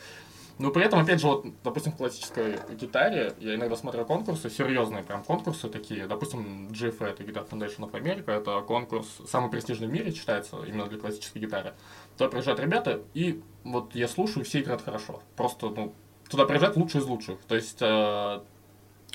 Но 0.57 0.71
при 0.71 0.85
этом, 0.85 0.99
опять 0.99 1.19
же, 1.19 1.27
вот, 1.27 1.45
допустим, 1.63 1.91
в 1.91 1.97
классической 1.97 2.57
гитаре 2.79 3.33
я 3.39 3.55
иногда 3.55 3.75
смотрю 3.75 4.05
конкурсы, 4.05 4.49
серьезные 4.49 5.03
прям 5.03 5.23
конкурсы 5.23 5.67
такие. 5.67 6.07
Допустим, 6.07 6.69
GFA, 6.69 7.07
это 7.07 7.23
Guitar 7.23 7.47
Foundation 7.47 7.79
of 7.79 7.91
America, 7.91 8.31
это 8.31 8.61
конкурс 8.61 9.07
самый 9.29 9.51
престижный 9.51 9.87
в 9.87 9.91
мире, 9.91 10.11
считается, 10.11 10.57
именно 10.65 10.87
для 10.87 10.97
классической 10.97 11.39
гитары. 11.39 11.73
Туда 12.17 12.29
приезжают 12.29 12.59
ребята, 12.59 13.01
и 13.13 13.43
вот 13.63 13.93
я 13.93 14.07
слушаю, 14.07 14.45
все 14.45 14.61
играют 14.61 14.81
хорошо. 14.81 15.21
Просто, 15.35 15.69
ну, 15.69 15.93
туда 16.29 16.45
приезжают 16.45 16.77
лучшие 16.77 17.01
из 17.01 17.05
лучших. 17.05 17.37
То 17.47 17.55
есть, 17.55 17.81
э, 17.81 18.39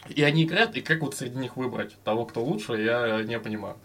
и 0.09 0.23
они 0.23 0.45
играют, 0.45 0.77
и 0.77 0.81
как 0.81 1.01
вот 1.03 1.15
среди 1.15 1.37
них 1.39 1.57
выбрать 1.57 1.97
того, 2.05 2.25
кто 2.25 2.43
лучше, 2.43 2.73
я 2.75 3.23
не 3.23 3.39
понимаю. 3.39 3.77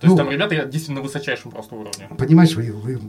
То 0.00 0.06
есть 0.06 0.16
Ну, 0.16 0.16
там 0.16 0.30
ребята 0.30 0.54
действительно 0.64 0.96
на 1.00 1.02
высочайшем 1.02 1.50
просто 1.50 1.74
уровне. 1.74 2.08
Понимаешь, 2.16 2.56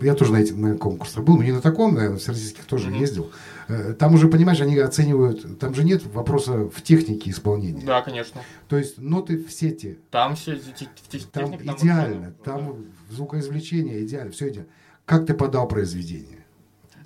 я 0.02 0.16
тоже 0.16 0.32
на 0.34 0.38
этих 0.38 0.56
на 0.58 0.76
конкурсах 0.76 1.24
был, 1.24 1.38
но 1.38 1.44
не 1.44 1.52
на 1.52 1.62
таком, 1.62 1.94
наверное, 1.94 2.18
в 2.18 2.22
всероссийских 2.22 2.66
тоже 2.66 2.90
Мгм. 2.90 3.00
ездил. 3.00 3.32
Э, 3.68 3.94
Там 3.94 4.16
уже, 4.16 4.28
понимаешь, 4.28 4.60
они 4.62 4.78
оценивают, 4.78 5.60
там 5.60 5.76
же 5.76 5.84
нет 5.84 6.04
вопроса 6.08 6.68
в 6.70 6.82
технике 6.82 7.30
исполнения. 7.30 7.84
Да, 7.86 8.02
конечно. 8.02 8.42
То 8.68 8.78
есть 8.78 8.98
ноты 8.98 9.44
все 9.46 9.72
те, 9.72 9.98
Там 10.10 10.36
все 10.36 10.54
эти 10.56 10.66
те- 10.72 10.88
те- 11.20 11.26
там 11.32 11.52
техника, 11.52 11.76
идеально, 11.78 12.32
там 12.44 12.66
да. 13.10 13.16
звукоизвлечение 13.16 14.04
идеально, 14.04 14.32
все 14.32 14.50
идеально. 14.50 14.70
Как 15.06 15.26
ты 15.28 15.34
подал 15.36 15.68
произведение? 15.68 16.39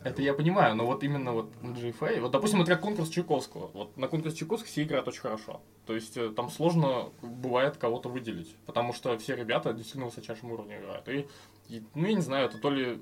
Это 0.04 0.22
я 0.22 0.34
понимаю, 0.34 0.76
но 0.76 0.86
вот 0.86 1.04
именно 1.04 1.34
вот 1.34 1.52
на 1.62 1.70
GFA, 1.72 2.20
вот 2.22 2.32
допустим, 2.32 2.62
это 2.62 2.72
как 2.72 2.82
конкурс 2.82 3.10
Чайковского. 3.10 3.72
Вот 3.74 3.98
на 3.98 4.08
конкурс 4.08 4.36
Чайковского 4.36 4.70
все 4.70 4.84
играют 4.84 5.08
очень 5.08 5.22
хорошо. 5.22 5.62
То 5.86 5.96
есть 5.96 6.18
э, 6.18 6.30
там 6.30 6.50
сложно 6.50 7.10
бывает 7.22 7.78
кого-то 7.78 8.10
выделить, 8.10 8.56
потому 8.66 8.94
что 8.94 9.18
все 9.18 9.36
ребята 9.36 9.74
действительно 9.74 10.06
на 10.06 10.10
высочайшем 10.10 10.52
уровне 10.52 10.78
играют. 10.80 11.08
И, 11.10 11.28
и, 11.70 11.84
ну, 11.96 12.06
я 12.08 12.14
не 12.14 12.22
знаю, 12.22 12.48
это 12.48 12.58
то 12.58 12.70
ли 12.70 13.02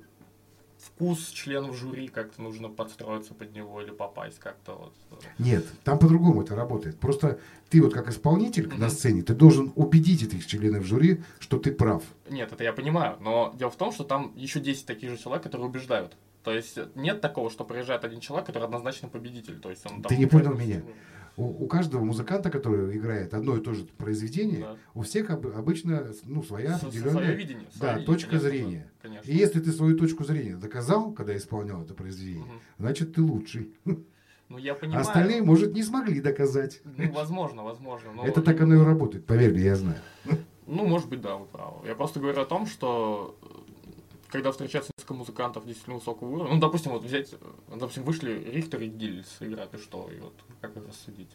вкус 0.80 1.30
членов 1.30 1.76
жюри 1.78 2.08
как-то 2.08 2.42
нужно 2.42 2.68
подстроиться 2.70 3.34
под 3.34 3.54
него 3.56 3.82
или 3.82 3.92
попасть 3.92 4.40
как-то 4.40 4.74
вот. 4.74 5.24
Нет, 5.38 5.66
там 5.84 6.00
по-другому 6.00 6.42
это 6.42 6.56
работает. 6.56 7.00
Просто 7.00 7.40
ты 7.70 7.82
вот 7.82 7.94
как 7.94 8.10
исполнитель 8.10 8.68
Мгм. 8.68 8.80
на 8.80 8.90
сцене, 8.90 9.22
ты 9.22 9.34
должен 9.36 9.72
убедить 9.76 10.24
этих 10.24 10.46
членов 10.48 10.86
жюри, 10.86 11.22
что 11.40 11.60
ты 11.60 11.72
прав. 11.72 12.04
Нет, 12.30 12.52
это 12.52 12.64
я 12.64 12.74
понимаю, 12.74 13.18
но 13.22 13.54
дело 13.58 13.70
в 13.70 13.76
том, 13.76 13.92
что 13.92 14.04
там 14.04 14.34
еще 14.36 14.60
10 14.60 14.86
таких 14.86 15.12
же 15.12 15.18
человек, 15.18 15.44
которые 15.44 15.68
убеждают. 15.68 16.18
То 16.44 16.52
есть 16.54 16.78
нет 16.96 17.22
такого, 17.22 17.50
что 17.50 17.64
приезжает 17.64 18.04
один 18.04 18.20
человек, 18.20 18.48
который 18.48 18.64
однозначно 18.64 19.08
победитель. 19.08 19.60
То 19.60 19.70
есть 19.70 19.86
он 19.86 20.02
там 20.02 20.10
Ты 20.10 20.18
не 20.18 20.26
понял 20.26 20.54
меня. 20.56 20.82
У, 21.38 21.64
у 21.64 21.68
каждого 21.68 22.04
музыканта, 22.04 22.50
который 22.50 22.98
играет 22.98 23.34
одно 23.34 23.56
и 23.56 23.62
то 23.62 23.74
же 23.74 23.86
произведение, 23.98 24.60
Да. 24.62 24.78
у 24.94 25.02
всех 25.04 25.30
об- 25.30 25.48
обычно 25.48 26.12
ну, 26.26 26.44
своя 26.44 26.78
С- 26.78 26.84
определенная... 26.84 27.12
Свое 27.14 27.36
видение. 27.36 27.66
да, 27.68 27.78
свое 27.78 27.92
видение, 27.94 28.06
точка 28.06 28.30
конечно, 28.32 28.50
зрения. 28.50 28.92
да, 29.02 29.08
Конечно. 29.08 29.32
И 29.32 29.36
если 29.38 29.60
ты 29.62 29.72
свою 29.72 29.98
точку 29.98 30.24
зрения 30.26 30.58
доказал, 30.58 31.12
когда 31.14 31.36
исполнял 31.38 31.82
это 31.84 31.94
произведение, 31.94 32.44
Мгм. 32.46 32.60
значит 32.80 33.16
ты 33.16 33.22
лучший. 33.22 33.74
Ну, 34.50 34.58
я 34.58 34.74
А 34.74 34.76
понимаю. 34.76 35.02
остальные, 35.02 35.42
может, 35.44 35.74
не 35.74 35.84
смогли 35.84 36.20
доказать. 36.20 36.82
Ну, 36.84 37.10
возможно, 37.14 37.64
возможно. 37.64 38.12
но- 38.12 38.26
Это 38.26 38.42
так 38.42 38.60
оно 38.60 38.76
и 38.76 38.84
работает, 38.84 39.26
поверь 39.26 39.54
мне, 39.54 39.64
я 39.64 39.76
знаю. 39.78 40.00
Ну, 40.68 40.86
может 40.86 41.08
быть, 41.08 41.22
да, 41.22 41.38
вы 41.38 41.46
правы. 41.46 41.88
Я 41.88 41.96
просто 41.96 42.20
говорю 42.20 42.42
о 42.42 42.46
том, 42.46 42.66
что 42.66 43.38
когда 44.32 44.52
встречается 44.52 44.92
несколько 44.98 45.14
музыкантов 45.14 45.66
действительно 45.66 45.98
высокого 45.98 46.30
уровня, 46.30 46.54
ну, 46.54 46.60
допустим, 46.60 46.92
вот 46.92 47.04
взять, 47.04 47.34
э, 47.34 47.38
допустим, 47.70 48.04
вышли 48.04 48.32
Рихтер 48.32 48.82
и 48.82 48.88
Гильс 48.88 49.38
играть, 49.40 49.74
и 49.74 49.78
что, 49.78 50.10
и 50.10 50.20
вот 50.20 50.34
как 50.62 50.76
их 50.78 50.88
рассудить? 50.88 51.30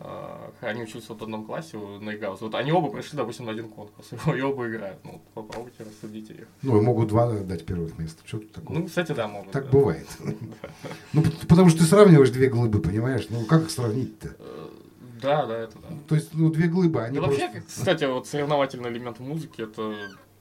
а, 0.00 0.52
они 0.60 0.82
учились 0.82 1.08
вот 1.08 1.18
в 1.18 1.24
одном 1.24 1.44
классе 1.44 1.76
на 1.76 2.14
ИГАУС. 2.14 2.40
Вот 2.40 2.54
они 2.54 2.70
оба 2.70 2.88
прошли, 2.88 3.16
допустим, 3.16 3.46
на 3.46 3.52
один 3.52 3.68
конкурс, 3.68 4.10
и 4.26 4.40
оба 4.40 4.68
играют. 4.68 4.98
Ну, 5.04 5.20
попробуйте, 5.34 5.82
рассудите 5.82 6.34
их. 6.34 6.46
Ну, 6.62 6.78
и 6.78 6.80
могут 6.80 7.08
два 7.08 7.30
дать 7.32 7.66
первых 7.66 7.98
мест. 7.98 8.18
Что 8.24 8.38
тут 8.38 8.52
такое? 8.52 8.78
Ну, 8.78 8.86
кстати, 8.86 9.12
да, 9.12 9.26
могут. 9.26 9.50
Так 9.50 9.64
да. 9.64 9.70
бывает. 9.70 10.06
Ну, 11.12 11.22
потому 11.48 11.70
что 11.70 11.80
ты 11.80 11.84
сравниваешь 11.84 12.30
две 12.30 12.48
глыбы, 12.48 12.80
понимаешь? 12.80 13.26
Ну, 13.30 13.44
как 13.46 13.62
их 13.62 13.70
сравнить-то? 13.70 14.36
Э, 14.38 14.68
Да, 15.20 15.46
да, 15.46 15.58
это 15.58 15.78
да. 15.78 15.88
То 16.06 16.14
есть, 16.14 16.34
ну, 16.34 16.50
две 16.50 16.68
глыбы, 16.68 17.02
они 17.02 17.18
вообще, 17.18 17.62
кстати, 17.66 18.04
вот 18.04 18.26
соревновательный 18.26 18.90
элемент 18.90 19.18
в 19.18 19.22
музыке, 19.22 19.64
это 19.64 19.94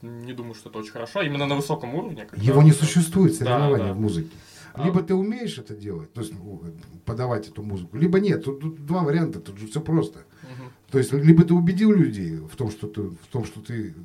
не 0.08 0.34
думаю, 0.34 0.53
что 0.55 0.70
это 0.70 0.80
очень 0.80 0.91
хорошо. 0.91 1.22
Именно 1.22 1.45
на 1.45 1.55
высоком 1.55 1.95
уровне. 1.95 2.26
когда- 2.30 2.43
Его 2.43 2.62
не 2.62 2.72
существует, 2.72 3.32
Да, 3.34 3.38
соревнования 3.38 3.88
да. 3.88 3.93
в 3.93 3.99
музыке. 3.99 4.30
А- 4.74 4.84
Либо 4.86 5.01
ты 5.01 5.16
умеешь 5.16 5.58
это 5.58 5.76
делать, 5.76 6.14
то 6.14 6.22
есть 6.22 6.34
ну, 6.34 6.62
подавать 7.05 7.47
эту 7.47 7.64
музыку, 7.64 7.97
либо 7.97 8.20
нет. 8.20 8.43
Тут, 8.43 8.60
тут 8.62 8.86
два 8.86 9.01
варианта, 9.03 9.39
тут 9.39 9.58
же 9.58 9.66
все 9.68 9.82
просто. 9.82 10.20
Мгм. 10.43 10.72
То 10.91 10.99
есть, 10.99 11.12
либо 11.14 11.43
ты 11.43 11.53
убедил 11.55 11.91
людей 11.91 12.36
в 12.38 12.55
том, 12.55 12.70
что 12.70 12.88
ты, 12.88 13.01
в 13.01 13.28
том, 13.32 13.43
что 13.43 13.60
ты 13.62 13.95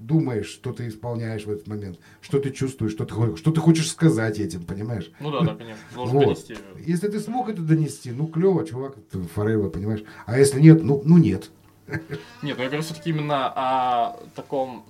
думаешь, 0.00 0.46
что 0.48 0.72
ты 0.72 0.88
исполняешь 0.88 1.44
в 1.44 1.50
этот 1.50 1.68
момент, 1.68 1.98
что 2.22 2.40
ты 2.40 2.50
чувствуешь, 2.50 2.92
что 2.92 3.04
ты, 3.04 3.36
что 3.36 3.50
ты 3.52 3.60
хочешь 3.60 3.88
сказать 3.90 4.38
этим, 4.40 4.64
понимаешь? 4.64 5.12
Ну 5.20 5.30
да, 5.30 5.40
да, 5.42 5.54
конечно. 5.54 5.82
Должен 5.94 6.14
Вот. 6.16 6.24
донести. 6.24 6.56
Если 6.86 7.08
ты 7.08 7.20
смог 7.20 7.48
это 7.48 7.62
донести, 7.62 8.10
ну 8.10 8.26
клево, 8.26 8.66
чувак, 8.66 8.96
forever, 9.12 9.70
понимаешь? 9.70 10.02
А 10.26 10.38
если 10.38 10.58
нет, 10.60 10.82
ну, 10.82 11.02
ну 11.04 11.18
нет. 11.18 11.50
Нет, 11.86 12.02
ну 12.42 12.48
я 12.48 12.54
говорю 12.66 12.82
все-таки 12.82 13.10
именно 13.10 13.52
о 13.54 14.16
таком, 14.34 14.84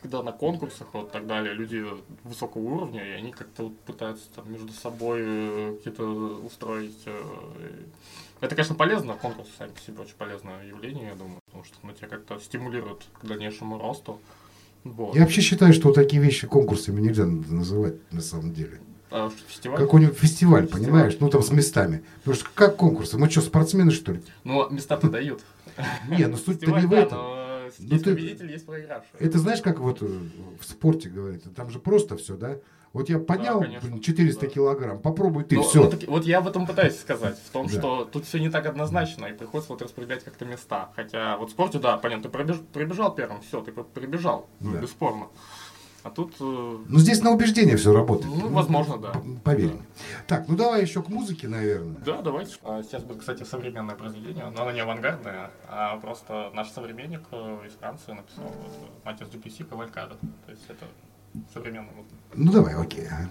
когда 0.00 0.22
на 0.22 0.32
конкурсах 0.32 0.88
вот 0.92 1.12
так 1.12 1.26
далее, 1.26 1.54
люди 1.54 1.84
высокого 2.24 2.62
уровня, 2.62 3.04
и 3.06 3.10
они 3.12 3.32
как-то 3.32 3.64
вот 3.64 3.78
пытаются 3.80 4.26
там 4.34 4.50
между 4.52 4.72
собой 4.72 5.20
э, 5.24 5.74
какие-то 5.78 6.04
устроить. 6.44 6.96
э, 7.06 7.22
Это, 8.40 8.54
конечно, 8.54 8.74
полезно, 8.74 9.14
конкурсы 9.14 9.50
сами 9.58 9.70
по 9.70 9.80
себе 9.80 10.00
очень 10.02 10.14
полезное 10.16 10.64
явление, 10.66 11.08
я 11.08 11.14
думаю, 11.14 11.40
потому 11.46 11.64
что 11.64 11.74
ну, 11.82 11.92
тебя 11.92 12.08
как-то 12.08 12.38
стимулирует 12.40 13.02
к 13.20 13.26
дальнейшему 13.26 13.78
росту. 13.78 14.20
Вот. 14.84 15.14
Я 15.14 15.22
вообще 15.22 15.40
считаю, 15.40 15.72
что 15.72 15.88
вот 15.88 15.94
такие 15.94 16.22
вещи 16.22 16.46
конкурсами 16.46 17.00
нельзя 17.00 17.26
называть 17.26 17.96
на 18.12 18.20
самом 18.20 18.52
деле. 18.54 18.80
А 19.10 19.30
фестиваль? 19.48 19.78
Какой-нибудь 19.78 20.16
фестиваль, 20.18 20.62
Фестиваль. 20.66 20.84
понимаешь? 20.84 21.16
Ну 21.18 21.28
там 21.30 21.42
с 21.42 21.50
местами. 21.50 22.04
Потому 22.18 22.36
что 22.36 22.46
как 22.54 22.76
конкурсы? 22.76 23.18
Мы 23.18 23.28
что, 23.30 23.40
спортсмены, 23.40 23.90
что 23.90 24.12
ли? 24.12 24.22
Ну, 24.44 24.68
места-то 24.70 25.08
дают. 25.08 25.42
Не, 26.08 26.26
ну 26.26 26.36
суть-то 26.36 26.70
не 26.70 26.86
в 26.86 26.92
этом. 26.92 27.18
Но 27.78 27.84
Ну, 27.88 27.92
есть 27.94 28.04
ты- 28.04 28.10
победитель, 28.14 28.50
есть 28.50 28.66
проигравший. 28.66 29.10
Это 29.20 29.38
знаешь, 29.38 29.60
как 29.62 29.78
вот 29.80 30.02
э, 30.02 30.06
в 30.60 30.64
спорте 30.64 31.08
говорится, 31.08 31.50
там 31.50 31.70
же 31.70 31.78
просто 31.78 32.16
все, 32.16 32.36
да? 32.36 32.56
Вот 32.94 33.10
я 33.10 33.18
поднял 33.18 33.60
конечно. 33.60 33.86
блин, 33.88 34.00
400 34.00 34.46
Да. 34.46 34.46
килограмм, 34.46 34.98
попробуй 35.00 35.44
ты, 35.44 35.60
все. 35.60 35.88
так- 35.90 36.08
вот 36.08 36.24
я 36.24 36.38
об 36.38 36.48
этом 36.48 36.66
пытаюсь 36.66 36.98
сказать, 36.98 37.36
в 37.38 37.50
том, 37.50 37.66
Да. 37.66 37.72
что 37.72 38.04
тут 38.06 38.24
все 38.24 38.38
не 38.40 38.48
так 38.48 38.64
однозначно, 38.66 39.26
и 39.26 39.34
приходится 39.34 39.72
вот 39.72 39.82
распределять 39.82 40.24
как-то 40.24 40.46
места. 40.46 40.90
Хотя 40.96 41.36
вот 41.36 41.50
в 41.50 41.52
спорте, 41.52 41.78
да, 41.78 41.98
понятно, 41.98 42.30
ты 42.30 42.36
пробеж- 42.36 42.64
прибежал 42.72 43.14
первым, 43.14 43.42
все, 43.42 43.60
ты 43.60 43.72
прибежал, 43.72 44.48
Да. 44.60 44.78
бесспорно. 44.80 45.26
А 46.04 46.10
тут, 46.10 46.34
э, 46.40 46.78
Ну 46.88 46.98
здесь 46.98 47.22
на 47.22 47.30
убеждение 47.32 47.76
все 47.76 47.92
работает. 47.92 48.32
ну, 48.34 48.48
возможно, 48.50 48.98
да. 48.98 49.12
Поверь 49.44 49.68
Да. 49.70 49.74
мне. 49.74 49.82
Так, 50.26 50.48
ну 50.48 50.56
давай 50.56 50.82
еще 50.82 51.02
к 51.02 51.08
музыке, 51.08 51.48
наверное. 51.48 51.96
Да, 52.04 52.22
давайте. 52.22 52.56
А, 52.62 52.82
Сейчас 52.82 53.02
будет, 53.02 53.20
кстати, 53.20 53.42
современное 53.42 53.96
произведение, 53.96 54.44
но 54.54 54.62
оно 54.62 54.70
не 54.72 54.80
авангардное, 54.80 55.50
а 55.68 55.96
просто 55.98 56.50
наш 56.54 56.68
современник 56.70 57.22
э, 57.32 57.58
из 57.66 57.72
Франции 57.72 58.12
написал 58.12 58.44
вот, 58.44 59.04
Матис 59.04 59.28
Дюпюси 59.28 59.64
Кавалькада. 59.64 60.16
То 60.46 60.52
есть 60.52 60.64
это 60.68 60.86
современная 61.52 61.92
музыка. 61.94 62.14
Ну 62.34 62.52
давай, 62.52 62.74
окей. 62.74 63.06
ага. 63.06 63.28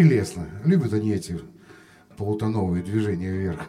Интересно. 0.00 0.46
Любят 0.64 0.92
они 0.92 1.12
эти 1.12 1.38
полутоновые 2.16 2.82
движения 2.82 3.30
вверх. 3.30 3.66